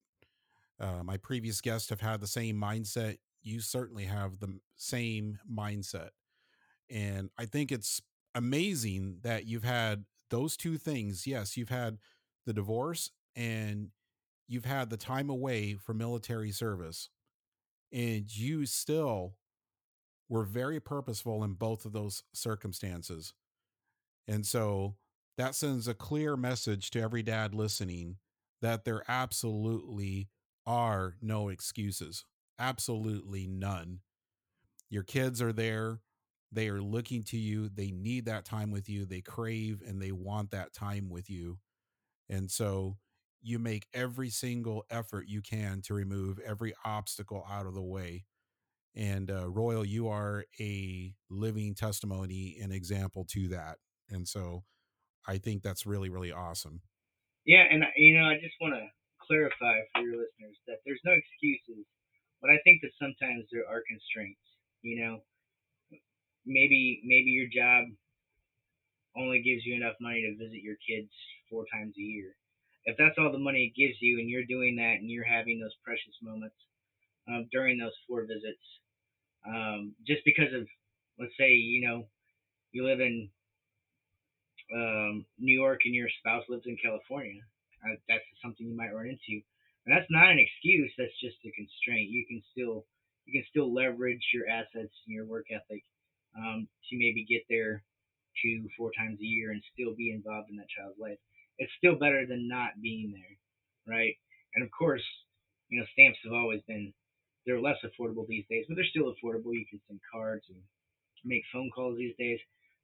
Uh, 0.80 1.02
my 1.02 1.16
previous 1.16 1.60
guests 1.60 1.90
have 1.90 2.00
had 2.00 2.20
the 2.20 2.26
same 2.26 2.56
mindset 2.56 3.18
you 3.44 3.60
certainly 3.60 4.06
have 4.06 4.40
the 4.40 4.58
same 4.76 5.38
mindset. 5.50 6.08
And 6.90 7.30
I 7.38 7.44
think 7.44 7.70
it's 7.70 8.00
amazing 8.34 9.18
that 9.22 9.46
you've 9.46 9.64
had 9.64 10.04
those 10.30 10.56
two 10.56 10.78
things. 10.78 11.26
Yes, 11.26 11.56
you've 11.56 11.68
had 11.68 11.98
the 12.46 12.54
divorce 12.54 13.10
and 13.36 13.90
you've 14.48 14.64
had 14.64 14.90
the 14.90 14.96
time 14.96 15.28
away 15.30 15.74
from 15.74 15.98
military 15.98 16.50
service. 16.50 17.10
And 17.92 18.34
you 18.34 18.66
still 18.66 19.34
were 20.28 20.44
very 20.44 20.80
purposeful 20.80 21.44
in 21.44 21.52
both 21.52 21.84
of 21.84 21.92
those 21.92 22.24
circumstances. 22.32 23.34
And 24.26 24.46
so 24.46 24.96
that 25.36 25.54
sends 25.54 25.88
a 25.88 25.94
clear 25.94 26.36
message 26.36 26.90
to 26.90 27.00
every 27.00 27.22
dad 27.22 27.54
listening 27.54 28.16
that 28.62 28.84
there 28.84 29.02
absolutely 29.08 30.28
are 30.66 31.16
no 31.20 31.48
excuses. 31.48 32.24
Absolutely 32.58 33.46
none. 33.46 34.00
Your 34.90 35.02
kids 35.02 35.42
are 35.42 35.52
there. 35.52 36.00
They 36.52 36.68
are 36.68 36.80
looking 36.82 37.22
to 37.24 37.36
you. 37.36 37.68
They 37.68 37.90
need 37.90 38.26
that 38.26 38.44
time 38.44 38.70
with 38.70 38.88
you. 38.88 39.06
They 39.06 39.20
crave 39.20 39.82
and 39.86 40.00
they 40.00 40.12
want 40.12 40.50
that 40.52 40.72
time 40.72 41.10
with 41.10 41.28
you. 41.28 41.58
And 42.28 42.50
so 42.50 42.98
you 43.42 43.58
make 43.58 43.86
every 43.94 44.30
single 44.30 44.84
effort 44.90 45.26
you 45.28 45.42
can 45.42 45.82
to 45.82 45.94
remove 45.94 46.38
every 46.40 46.74
obstacle 46.84 47.44
out 47.50 47.66
of 47.66 47.74
the 47.74 47.82
way. 47.82 48.24
And 48.94 49.30
uh, 49.30 49.48
Royal, 49.50 49.84
you 49.84 50.08
are 50.08 50.44
a 50.60 51.14
living 51.30 51.74
testimony 51.74 52.58
and 52.62 52.72
example 52.72 53.26
to 53.30 53.48
that. 53.48 53.78
And 54.10 54.26
so 54.28 54.64
I 55.26 55.38
think 55.38 55.62
that's 55.62 55.86
really, 55.86 56.10
really 56.10 56.32
awesome. 56.32 56.80
Yeah. 57.46 57.64
And, 57.70 57.84
you 57.96 58.18
know, 58.18 58.24
I 58.24 58.34
just 58.34 58.54
want 58.60 58.74
to 58.74 58.86
clarify 59.26 59.80
for 59.94 60.02
your 60.02 60.20
listeners 60.20 60.56
that 60.66 60.78
there's 60.84 61.00
no 61.04 61.12
excuses 61.12 61.84
but 62.44 62.52
I 62.52 62.60
think 62.60 62.82
that 62.84 62.92
sometimes 63.00 63.48
there 63.48 63.64
are 63.64 63.80
constraints. 63.88 64.44
You 64.82 65.00
know, 65.00 65.14
maybe 66.44 67.00
maybe 67.00 67.32
your 67.32 67.48
job 67.48 67.88
only 69.16 69.40
gives 69.40 69.64
you 69.64 69.72
enough 69.74 69.96
money 69.98 70.20
to 70.28 70.36
visit 70.36 70.60
your 70.60 70.76
kids 70.84 71.08
four 71.48 71.64
times 71.72 71.94
a 71.96 72.04
year. 72.04 72.36
If 72.84 73.00
that's 73.00 73.16
all 73.16 73.32
the 73.32 73.40
money 73.40 73.72
it 73.72 73.80
gives 73.80 73.96
you, 74.04 74.20
and 74.20 74.28
you're 74.28 74.44
doing 74.44 74.76
that, 74.76 75.00
and 75.00 75.08
you're 75.08 75.24
having 75.24 75.56
those 75.58 75.72
precious 75.82 76.12
moments 76.20 76.60
um, 77.24 77.48
during 77.50 77.78
those 77.78 77.96
four 78.06 78.28
visits, 78.28 78.66
um, 79.48 79.96
just 80.06 80.20
because 80.28 80.52
of, 80.52 80.68
let's 81.18 81.32
say, 81.40 81.56
you 81.56 81.88
know, 81.88 82.04
you 82.72 82.84
live 82.84 83.00
in 83.00 83.30
um, 84.74 85.24
New 85.38 85.54
York 85.54 85.80
and 85.84 85.94
your 85.94 86.08
spouse 86.18 86.44
lives 86.48 86.66
in 86.66 86.76
California, 86.82 87.40
uh, 87.84 87.96
that's 88.08 88.24
something 88.42 88.66
you 88.66 88.76
might 88.76 88.94
run 88.94 89.06
into. 89.06 89.40
And 89.86 89.94
that's 89.94 90.10
not 90.10 90.30
an 90.32 90.40
excuse. 90.40 90.90
That's 90.98 91.14
just 91.20 91.36
a 91.46 91.52
constraint. 91.52 92.10
You 92.10 92.26
can 92.26 92.42
still 92.52 92.86
you 93.26 93.32
can 93.32 93.46
still 93.48 93.72
leverage 93.72 94.24
your 94.34 94.48
assets 94.48 94.92
and 95.06 95.14
your 95.14 95.24
work 95.26 95.46
ethic 95.50 95.82
um, 96.36 96.68
to 96.90 96.92
maybe 96.98 97.24
get 97.24 97.42
there 97.48 97.82
two 98.42 98.68
four 98.76 98.90
times 98.98 99.18
a 99.20 99.24
year 99.24 99.52
and 99.52 99.62
still 99.72 99.94
be 99.94 100.10
involved 100.12 100.50
in 100.50 100.56
that 100.56 100.68
child's 100.72 100.98
life. 100.98 101.18
It's 101.58 101.72
still 101.78 101.96
better 101.96 102.26
than 102.26 102.48
not 102.48 102.80
being 102.82 103.14
there, 103.14 103.36
right? 103.96 104.14
And 104.54 104.64
of 104.64 104.70
course, 104.76 105.04
you 105.68 105.80
know 105.80 105.86
stamps 105.92 106.18
have 106.24 106.32
always 106.34 106.62
been 106.66 106.92
they're 107.46 107.60
less 107.60 107.78
affordable 107.84 108.26
these 108.26 108.46
days, 108.50 108.64
but 108.68 108.76
they're 108.76 108.92
still 108.92 109.12
affordable. 109.12 109.52
You 109.52 109.66
can 109.68 109.80
send 109.86 110.00
cards 110.12 110.44
and 110.48 110.60
make 111.24 111.44
phone 111.52 111.70
calls 111.74 111.96
these 111.98 112.16
days, 112.18 112.40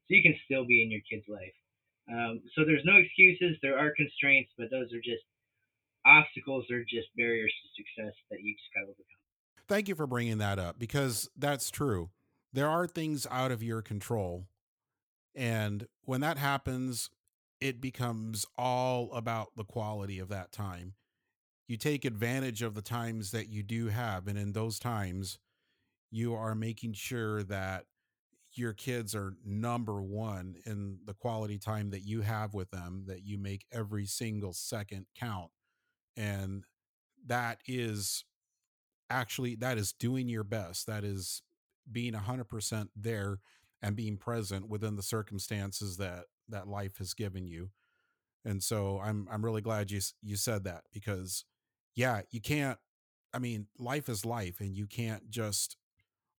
so 0.07 0.15
you 0.15 0.23
can 0.23 0.37
still 0.45 0.65
be 0.67 0.83
in 0.83 0.91
your 0.91 1.03
kid's 1.11 1.29
life. 1.29 1.57
Um, 2.11 2.43
so 2.57 2.65
there's 2.65 2.85
no 2.85 2.97
excuses. 2.97 3.57
There 3.63 3.79
are 3.79 3.93
constraints, 3.97 4.51
but 4.59 4.71
those 4.71 4.93
are 4.93 4.99
just 4.99 5.23
obstacles 6.05 6.65
or 6.71 6.81
just 6.81 7.09
barriers 7.17 7.53
to 7.63 7.83
success 7.83 8.15
that 8.31 8.41
you 8.41 8.55
just 8.55 8.75
got 8.75 8.81
to 8.81 8.87
overcome. 8.87 9.05
Thank 9.69 9.89
you 9.89 9.95
for 9.95 10.07
bringing 10.07 10.39
that 10.39 10.59
up 10.59 10.79
because 10.79 11.29
that's 11.37 11.71
true. 11.71 12.11
There 12.53 12.69
are 12.69 12.87
things 12.87 13.27
out 13.31 13.53
of 13.53 13.63
your 13.63 13.83
control. 13.83 14.47
And 15.37 15.87
when 16.05 16.21
that 16.23 16.39
happens, 16.39 17.11
it 17.61 17.81
becomes 17.81 18.45
all 18.59 19.13
about 19.13 19.51
the 19.57 19.65
quality 19.65 20.19
of 20.19 20.29
that 20.31 20.51
time. 20.51 20.95
You 21.69 21.77
take 21.77 22.05
advantage 22.05 22.63
of 22.63 22.75
the 22.75 22.83
times 22.83 23.31
that 23.31 23.49
you 23.49 23.63
do 23.63 23.89
have. 23.89 24.27
And 24.27 24.37
in 24.37 24.53
those 24.53 24.81
times, 24.81 25.39
you 26.11 26.35
are 26.35 26.57
making 26.57 26.95
sure 26.95 27.45
that 27.45 27.85
your 28.55 28.73
kids 28.73 29.15
are 29.15 29.35
number 29.45 30.03
one 30.03 30.57
in 30.67 30.99
the 31.07 31.15
quality 31.15 31.59
time 31.59 31.91
that 31.91 32.03
you 32.03 32.23
have 32.23 32.55
with 32.55 32.71
them, 32.71 33.05
that 33.07 33.25
you 33.25 33.39
make 33.39 33.67
every 33.73 34.07
single 34.07 34.53
second 34.53 35.07
count 35.19 35.51
and 36.17 36.65
that 37.27 37.59
is 37.67 38.25
actually 39.11 39.57
that 39.57 39.79
is 39.79 39.93
doing 39.93 40.29
your 40.29 40.45
best. 40.45 40.87
That 40.87 41.05
is 41.05 41.43
being 41.91 42.15
100% 42.15 42.89
there 42.97 43.41
and 43.83 43.97
being 43.97 44.17
present 44.17 44.69
within 44.69 44.97
the 44.97 45.03
circumstances 45.03 45.97
that 45.99 46.27
that 46.49 46.69
life 46.69 46.99
has 46.99 47.15
given 47.15 47.47
you. 47.47 47.71
And 48.45 48.63
so 48.63 49.01
i'm 49.05 49.29
i'm 49.31 49.45
really 49.45 49.61
glad 49.63 49.91
you 49.91 50.01
you 50.23 50.37
said 50.37 50.65
that 50.65 50.85
because 50.93 51.45
yeah 51.95 52.23
you 52.31 52.41
can't 52.41 52.79
i 53.35 53.39
mean 53.39 53.67
life 53.79 54.09
is 54.09 54.25
life 54.25 54.61
and 54.61 54.77
you 54.77 54.87
can't 54.87 55.31
just 55.31 55.77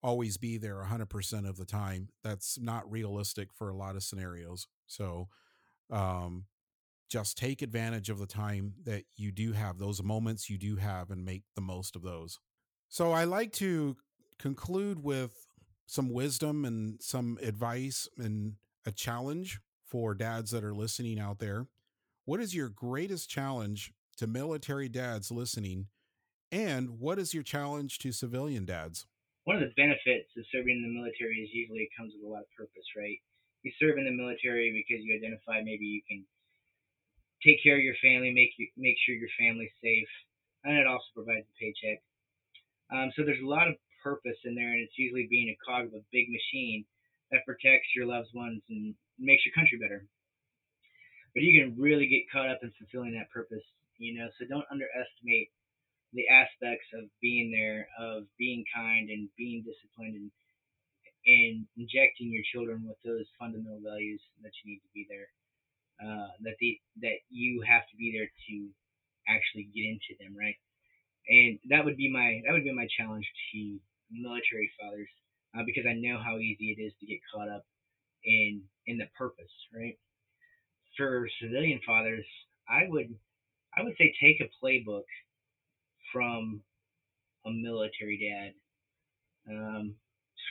always 0.03 0.37
be 0.37 0.57
there 0.57 0.83
100% 0.83 1.47
of 1.47 1.57
the 1.57 1.65
time 1.65 2.09
that's 2.23 2.59
not 2.59 2.89
realistic 2.91 3.53
for 3.53 3.69
a 3.69 3.75
lot 3.75 3.95
of 3.95 4.03
scenarios 4.03 4.67
so 4.87 5.27
um 5.89 6.45
just 7.11 7.37
take 7.37 7.61
advantage 7.61 8.09
of 8.09 8.19
the 8.19 8.25
time 8.25 8.73
that 8.85 9.03
you 9.17 9.33
do 9.33 9.51
have, 9.51 9.77
those 9.77 10.01
moments 10.01 10.49
you 10.49 10.57
do 10.57 10.77
have, 10.77 11.11
and 11.11 11.25
make 11.25 11.43
the 11.55 11.61
most 11.61 11.97
of 11.97 12.03
those. 12.03 12.39
So 12.87 13.11
I 13.11 13.25
like 13.25 13.51
to 13.53 13.97
conclude 14.39 15.03
with 15.03 15.45
some 15.87 16.09
wisdom 16.09 16.63
and 16.63 17.01
some 17.01 17.37
advice 17.41 18.07
and 18.17 18.53
a 18.85 18.93
challenge 18.93 19.59
for 19.85 20.15
dads 20.15 20.51
that 20.51 20.63
are 20.63 20.73
listening 20.73 21.19
out 21.19 21.39
there. 21.39 21.67
What 22.23 22.39
is 22.39 22.55
your 22.55 22.69
greatest 22.69 23.29
challenge 23.29 23.91
to 24.15 24.25
military 24.25 24.87
dads 24.87 25.31
listening? 25.31 25.87
And 26.49 26.91
what 26.91 27.19
is 27.19 27.33
your 27.33 27.43
challenge 27.43 27.99
to 27.99 28.13
civilian 28.13 28.63
dads? 28.63 29.05
One 29.45 29.57
of 29.57 29.65
the 29.65 29.73
benefits 29.73 30.29
of 30.37 30.45
serving 30.53 30.77
in 30.77 30.85
the 30.85 30.93
military 30.93 31.41
is 31.41 31.49
usually 31.49 31.89
it 31.89 31.97
comes 31.97 32.13
with 32.13 32.25
a 32.25 32.31
lot 32.31 32.45
of 32.45 32.53
purpose, 32.53 32.85
right? 32.93 33.17
You 33.63 33.71
serve 33.81 33.97
in 33.97 34.05
the 34.05 34.13
military 34.13 34.69
because 34.69 35.03
you 35.03 35.17
identify 35.17 35.61
maybe 35.61 35.85
you 35.85 36.01
can 36.05 36.25
take 37.41 37.61
care 37.61 37.77
of 37.77 37.85
your 37.85 37.97
family, 38.01 38.29
make 38.29 38.53
you 38.57 38.69
make 38.77 38.97
sure 39.01 39.17
your 39.17 39.33
family's 39.37 39.73
safe, 39.81 40.09
and 40.63 40.77
it 40.77 40.85
also 40.85 41.09
provides 41.13 41.45
a 41.49 41.55
paycheck. 41.57 42.01
Um, 42.93 43.09
so 43.17 43.25
there's 43.25 43.41
a 43.41 43.49
lot 43.49 43.67
of 43.67 43.75
purpose 44.03 44.37
in 44.45 44.53
there, 44.53 44.73
and 44.73 44.81
it's 44.81 44.97
usually 44.97 45.27
being 45.29 45.49
a 45.49 45.61
cog 45.65 45.89
of 45.89 45.93
a 45.93 46.05
big 46.11 46.29
machine 46.29 46.85
that 47.31 47.45
protects 47.45 47.89
your 47.95 48.05
loved 48.05 48.29
ones 48.33 48.61
and 48.69 48.93
makes 49.17 49.45
your 49.45 49.53
country 49.53 49.77
better. 49.77 50.05
But 51.33 51.43
you 51.43 51.57
can 51.57 51.79
really 51.79 52.07
get 52.07 52.29
caught 52.29 52.49
up 52.49 52.59
in 52.61 52.73
fulfilling 52.77 53.13
that 53.17 53.31
purpose, 53.31 53.63
you 53.97 54.17
know. 54.19 54.27
So 54.37 54.45
don't 54.45 54.67
underestimate 54.69 55.49
the 56.13 56.27
aspects 56.27 56.87
of 56.93 57.05
being 57.21 57.51
there, 57.51 57.87
of 57.99 58.25
being 58.37 58.63
kind 58.75 59.09
and 59.09 59.29
being 59.37 59.63
disciplined, 59.63 60.15
and 60.15 60.31
and 61.25 61.67
injecting 61.77 62.33
your 62.33 62.43
children 62.51 62.83
with 62.87 62.97
those 63.05 63.25
fundamental 63.39 63.79
values 63.83 64.21
that 64.41 64.51
you 64.63 64.73
need 64.73 64.81
to 64.81 64.93
be 64.93 65.05
there. 65.09 65.29
Uh, 66.01 66.27
that 66.41 66.55
the 66.59 66.79
that 67.01 67.21
you 67.29 67.61
have 67.61 67.83
to 67.91 67.95
be 67.97 68.11
there 68.17 68.25
to 68.49 68.55
actually 69.29 69.69
get 69.75 69.85
into 69.85 70.17
them, 70.19 70.35
right? 70.37 70.57
And 71.29 71.59
that 71.69 71.85
would 71.85 71.97
be 71.97 72.11
my 72.11 72.41
that 72.45 72.53
would 72.53 72.63
be 72.63 72.73
my 72.73 72.87
challenge 72.97 73.27
to 73.53 73.79
military 74.11 74.71
fathers 74.79 75.09
uh, 75.55 75.63
because 75.65 75.85
I 75.87 75.93
know 75.93 76.19
how 76.19 76.37
easy 76.39 76.75
it 76.77 76.81
is 76.81 76.93
to 76.99 77.05
get 77.05 77.19
caught 77.33 77.49
up 77.49 77.63
in 78.25 78.63
in 78.87 78.97
the 78.97 79.07
purpose, 79.17 79.53
right? 79.75 79.97
For 80.97 81.29
civilian 81.41 81.79
fathers, 81.85 82.25
I 82.69 82.87
would 82.87 83.13
I 83.77 83.83
would 83.83 83.95
say 83.97 84.13
take 84.21 84.41
a 84.41 84.49
playbook 84.63 85.05
from 86.11 86.61
a 87.45 87.51
military 87.51 88.17
dad. 88.17 88.53
Um, 89.53 89.95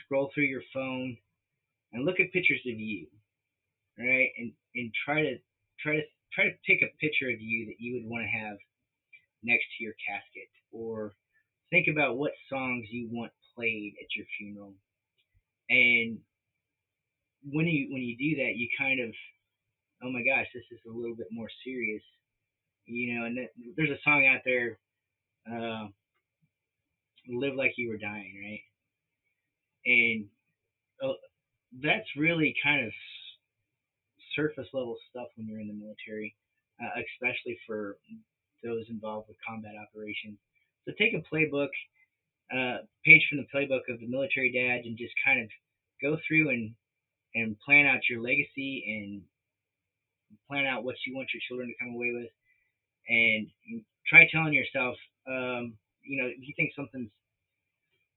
scroll 0.05 0.31
through 0.33 0.45
your 0.45 0.63
phone 0.73 1.17
and 1.93 2.05
look 2.05 2.19
at 2.19 2.31
pictures 2.33 2.61
of 2.65 2.79
you, 2.79 3.07
right? 3.97 4.29
And 4.37 4.51
and 4.75 4.91
try 5.05 5.21
to 5.21 5.37
try 5.79 5.95
to 5.95 6.01
try 6.33 6.45
to 6.45 6.51
pick 6.65 6.81
a 6.81 6.95
picture 6.99 7.29
of 7.29 7.39
you 7.39 7.67
that 7.67 7.79
you 7.79 7.93
would 7.93 8.09
want 8.09 8.23
to 8.23 8.39
have 8.39 8.57
next 9.43 9.65
to 9.77 9.83
your 9.83 9.93
casket, 10.07 10.49
or 10.71 11.13
think 11.69 11.87
about 11.87 12.17
what 12.17 12.31
songs 12.49 12.85
you 12.89 13.09
want 13.11 13.31
played 13.55 13.93
at 14.01 14.15
your 14.15 14.25
funeral, 14.37 14.73
and 15.69 16.19
when 17.43 17.67
you 17.67 17.91
when 17.91 18.01
you 18.01 18.15
do 18.17 18.43
that, 18.43 18.55
you 18.55 18.67
kind 18.77 18.99
of, 18.99 19.11
oh 20.03 20.11
my 20.11 20.21
gosh, 20.21 20.47
this 20.53 20.63
is 20.71 20.79
a 20.87 20.91
little 20.95 21.15
bit 21.15 21.27
more 21.31 21.49
serious, 21.63 22.03
you 22.85 23.15
know. 23.15 23.25
And 23.25 23.37
there's 23.75 23.89
a 23.89 24.01
song 24.03 24.27
out 24.27 24.41
there, 24.45 24.77
uh, 25.49 25.87
"Live 27.27 27.55
Like 27.55 27.73
You 27.77 27.89
Were 27.89 27.97
Dying," 27.97 28.33
right? 28.43 28.61
And 29.85 30.25
uh, 31.03 31.13
that's 31.81 32.07
really 32.17 32.55
kind 32.63 32.85
of 32.85 32.91
surface 34.35 34.67
level 34.73 34.97
stuff 35.09 35.27
when 35.35 35.47
you're 35.47 35.59
in 35.59 35.67
the 35.67 35.73
military, 35.73 36.35
uh, 36.81 37.01
especially 37.01 37.57
for 37.67 37.97
those 38.63 38.85
involved 38.89 39.27
with 39.27 39.37
combat 39.47 39.73
operations. 39.75 40.37
So 40.85 40.93
take 40.97 41.13
a 41.13 41.23
playbook, 41.33 41.69
uh, 42.53 42.85
page 43.05 43.25
from 43.29 43.39
the 43.39 43.47
playbook 43.53 43.91
of 43.91 43.99
the 43.99 44.07
military 44.07 44.51
dad, 44.51 44.85
and 44.85 44.97
just 44.97 45.13
kind 45.25 45.41
of 45.41 45.49
go 46.01 46.17
through 46.27 46.49
and 46.49 46.73
and 47.33 47.57
plan 47.65 47.85
out 47.85 48.01
your 48.09 48.21
legacy 48.21 48.83
and 48.87 49.21
plan 50.49 50.65
out 50.65 50.83
what 50.83 50.95
you 51.05 51.15
want 51.15 51.29
your 51.33 51.41
children 51.47 51.69
to 51.69 51.75
come 51.83 51.95
away 51.95 52.11
with, 52.13 52.31
and 53.07 53.47
try 54.07 54.27
telling 54.31 54.53
yourself, 54.53 54.95
um, 55.27 55.73
you 56.03 56.21
know, 56.21 56.27
if 56.27 56.39
you 56.39 56.53
think 56.55 56.71
something's 56.75 57.09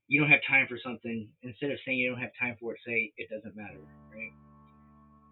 you 0.07 0.21
don't 0.21 0.29
have 0.29 0.41
time 0.47 0.67
for 0.69 0.77
something, 0.83 1.27
instead 1.41 1.71
of 1.71 1.77
saying 1.85 1.97
you 1.97 2.09
don't 2.11 2.21
have 2.21 2.29
time 2.39 2.55
for 2.59 2.73
it, 2.73 2.79
say 2.85 3.11
it 3.17 3.27
doesn't 3.29 3.55
matter, 3.55 3.79
right? 4.13 4.31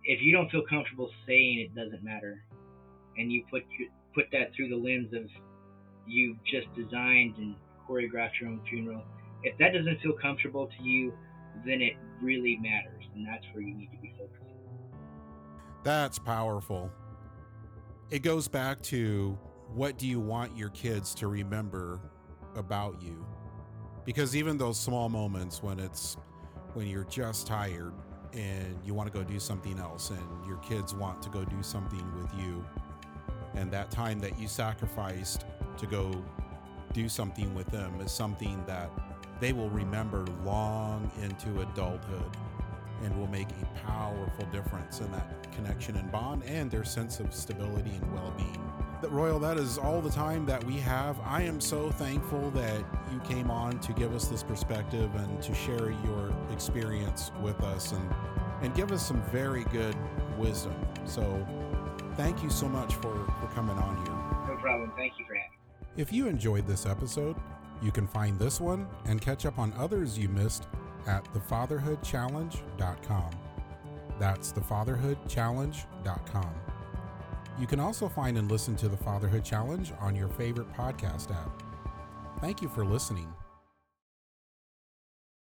If 0.03 0.21
you 0.21 0.33
don't 0.33 0.49
feel 0.49 0.63
comfortable 0.67 1.09
saying 1.27 1.59
it 1.59 1.75
doesn't 1.75 2.03
matter, 2.03 2.43
and 3.17 3.31
you 3.31 3.43
put 3.51 3.63
put 4.15 4.25
that 4.31 4.53
through 4.55 4.69
the 4.69 4.75
lens 4.75 5.13
of 5.13 5.29
you've 6.07 6.38
just 6.43 6.67
designed 6.75 7.38
and 7.38 7.55
choreographed 7.88 8.39
your 8.41 8.49
own 8.49 8.62
funeral, 8.69 9.03
if 9.43 9.57
that 9.59 9.73
doesn't 9.73 10.01
feel 10.01 10.13
comfortable 10.21 10.67
to 10.77 10.83
you, 10.83 11.13
then 11.65 11.81
it 11.81 11.93
really 12.21 12.57
matters, 12.62 13.03
and 13.13 13.27
that's 13.27 13.45
where 13.53 13.62
you 13.62 13.75
need 13.75 13.91
to 13.91 13.97
be 14.01 14.13
focusing. 14.17 14.57
That's 15.83 16.17
powerful. 16.17 16.91
It 18.09 18.19
goes 18.19 18.47
back 18.47 18.81
to 18.83 19.38
what 19.73 19.97
do 19.97 20.07
you 20.07 20.19
want 20.19 20.55
your 20.55 20.69
kids 20.69 21.15
to 21.15 21.27
remember 21.27 21.99
about 22.55 23.01
you? 23.01 23.25
Because 24.05 24.36
even 24.36 24.57
those 24.57 24.79
small 24.79 25.09
moments 25.09 25.63
when 25.63 25.79
it's 25.79 26.17
when 26.73 26.88
you're 26.88 27.05
just 27.05 27.47
tired 27.47 27.93
and 28.33 28.77
you 28.83 28.93
want 28.93 29.12
to 29.12 29.17
go 29.17 29.23
do 29.23 29.39
something 29.39 29.79
else 29.79 30.09
and 30.09 30.45
your 30.45 30.57
kids 30.57 30.93
want 30.93 31.21
to 31.21 31.29
go 31.29 31.43
do 31.43 31.62
something 31.62 32.03
with 32.19 32.31
you 32.39 32.65
and 33.55 33.71
that 33.71 33.91
time 33.91 34.19
that 34.19 34.39
you 34.39 34.47
sacrificed 34.47 35.45
to 35.77 35.86
go 35.86 36.12
do 36.93 37.07
something 37.07 37.53
with 37.53 37.67
them 37.67 37.99
is 38.01 38.12
something 38.12 38.63
that 38.65 38.89
they 39.39 39.53
will 39.53 39.69
remember 39.69 40.25
long 40.43 41.12
into 41.21 41.62
adulthood 41.62 42.38
and 43.03 43.17
will 43.19 43.27
make 43.27 43.49
a 43.49 43.88
powerful 43.88 44.45
difference 44.45 44.99
in 44.99 45.12
that 45.12 45.51
connection 45.53 45.95
and 45.97 46.12
bond 46.12 46.43
and 46.45 46.71
their 46.71 46.83
sense 46.83 47.19
of 47.19 47.33
stability 47.33 47.91
and 47.91 48.13
well-being. 48.13 48.72
That 49.04 49.12
Royal, 49.12 49.38
that 49.39 49.58
is 49.58 49.78
all 49.78 50.00
the 50.00 50.10
time 50.10 50.46
that 50.46 50.63
we 50.63 50.78
have. 50.78 51.20
I 51.26 51.42
am 51.42 51.60
so 51.60 51.92
thankful 51.92 52.50
that 52.52 52.86
you 53.12 53.20
came 53.20 53.52
on 53.52 53.80
to 53.80 53.92
give 53.92 54.16
us 54.16 54.30
this 54.30 54.44
perspective 54.44 55.13
and 55.16 55.42
to 55.42 55.54
share 55.54 55.92
your 56.06 56.34
experience 56.54 57.30
with 57.42 57.62
us 57.63 57.92
and 57.92 58.10
and 58.62 58.74
give 58.74 58.94
us 58.94 59.06
some 59.06 59.22
very 59.24 59.66
good 59.66 59.94
wisdom. 60.38 60.74
So 61.04 61.46
thank 62.16 62.42
you 62.42 62.50
so 62.50 62.70
much 62.70 62.96
for, 62.96 63.13
for 63.42 63.48
coming 63.54 63.78
on 63.78 63.98
here. 63.98 64.56
No 64.56 64.62
problem. 64.62 64.94
Thank 64.96 65.20
you 65.20 65.26
for 65.26 65.36
having 65.36 65.52
me. 65.52 65.58
If 66.02 66.13
you 66.13 66.28
enjoyed 66.28 66.66
this 66.66 66.86
episode, 66.86 67.36
you 67.82 67.92
can 67.92 68.08
find 68.08 68.39
this 68.39 68.62
one 68.62 68.88
and 69.04 69.20
catch 69.20 69.46
up 69.46 69.60
on 69.60 69.74
others 69.74 70.18
you 70.18 70.30
missed 70.30 70.70
at 71.08 71.26
thefatherhoodchallenge.com. 71.34 73.32
That's 74.18 74.54
thefatherhoodchallenge.com. 74.54 76.72
You 77.60 77.68
can 77.68 77.80
also 77.80 78.10
find 78.10 78.38
and 78.38 78.50
listen 78.50 78.76
to 78.78 78.88
the 78.88 78.98
Fatherhood 78.98 79.44
Challenge 79.46 79.94
on 80.00 80.16
your 80.16 80.28
favorite 80.28 80.72
podcast 80.74 81.32
app. 81.32 81.62
Thank 82.42 82.62
you 82.62 82.70
for 82.70 82.84
listening. 82.84 83.32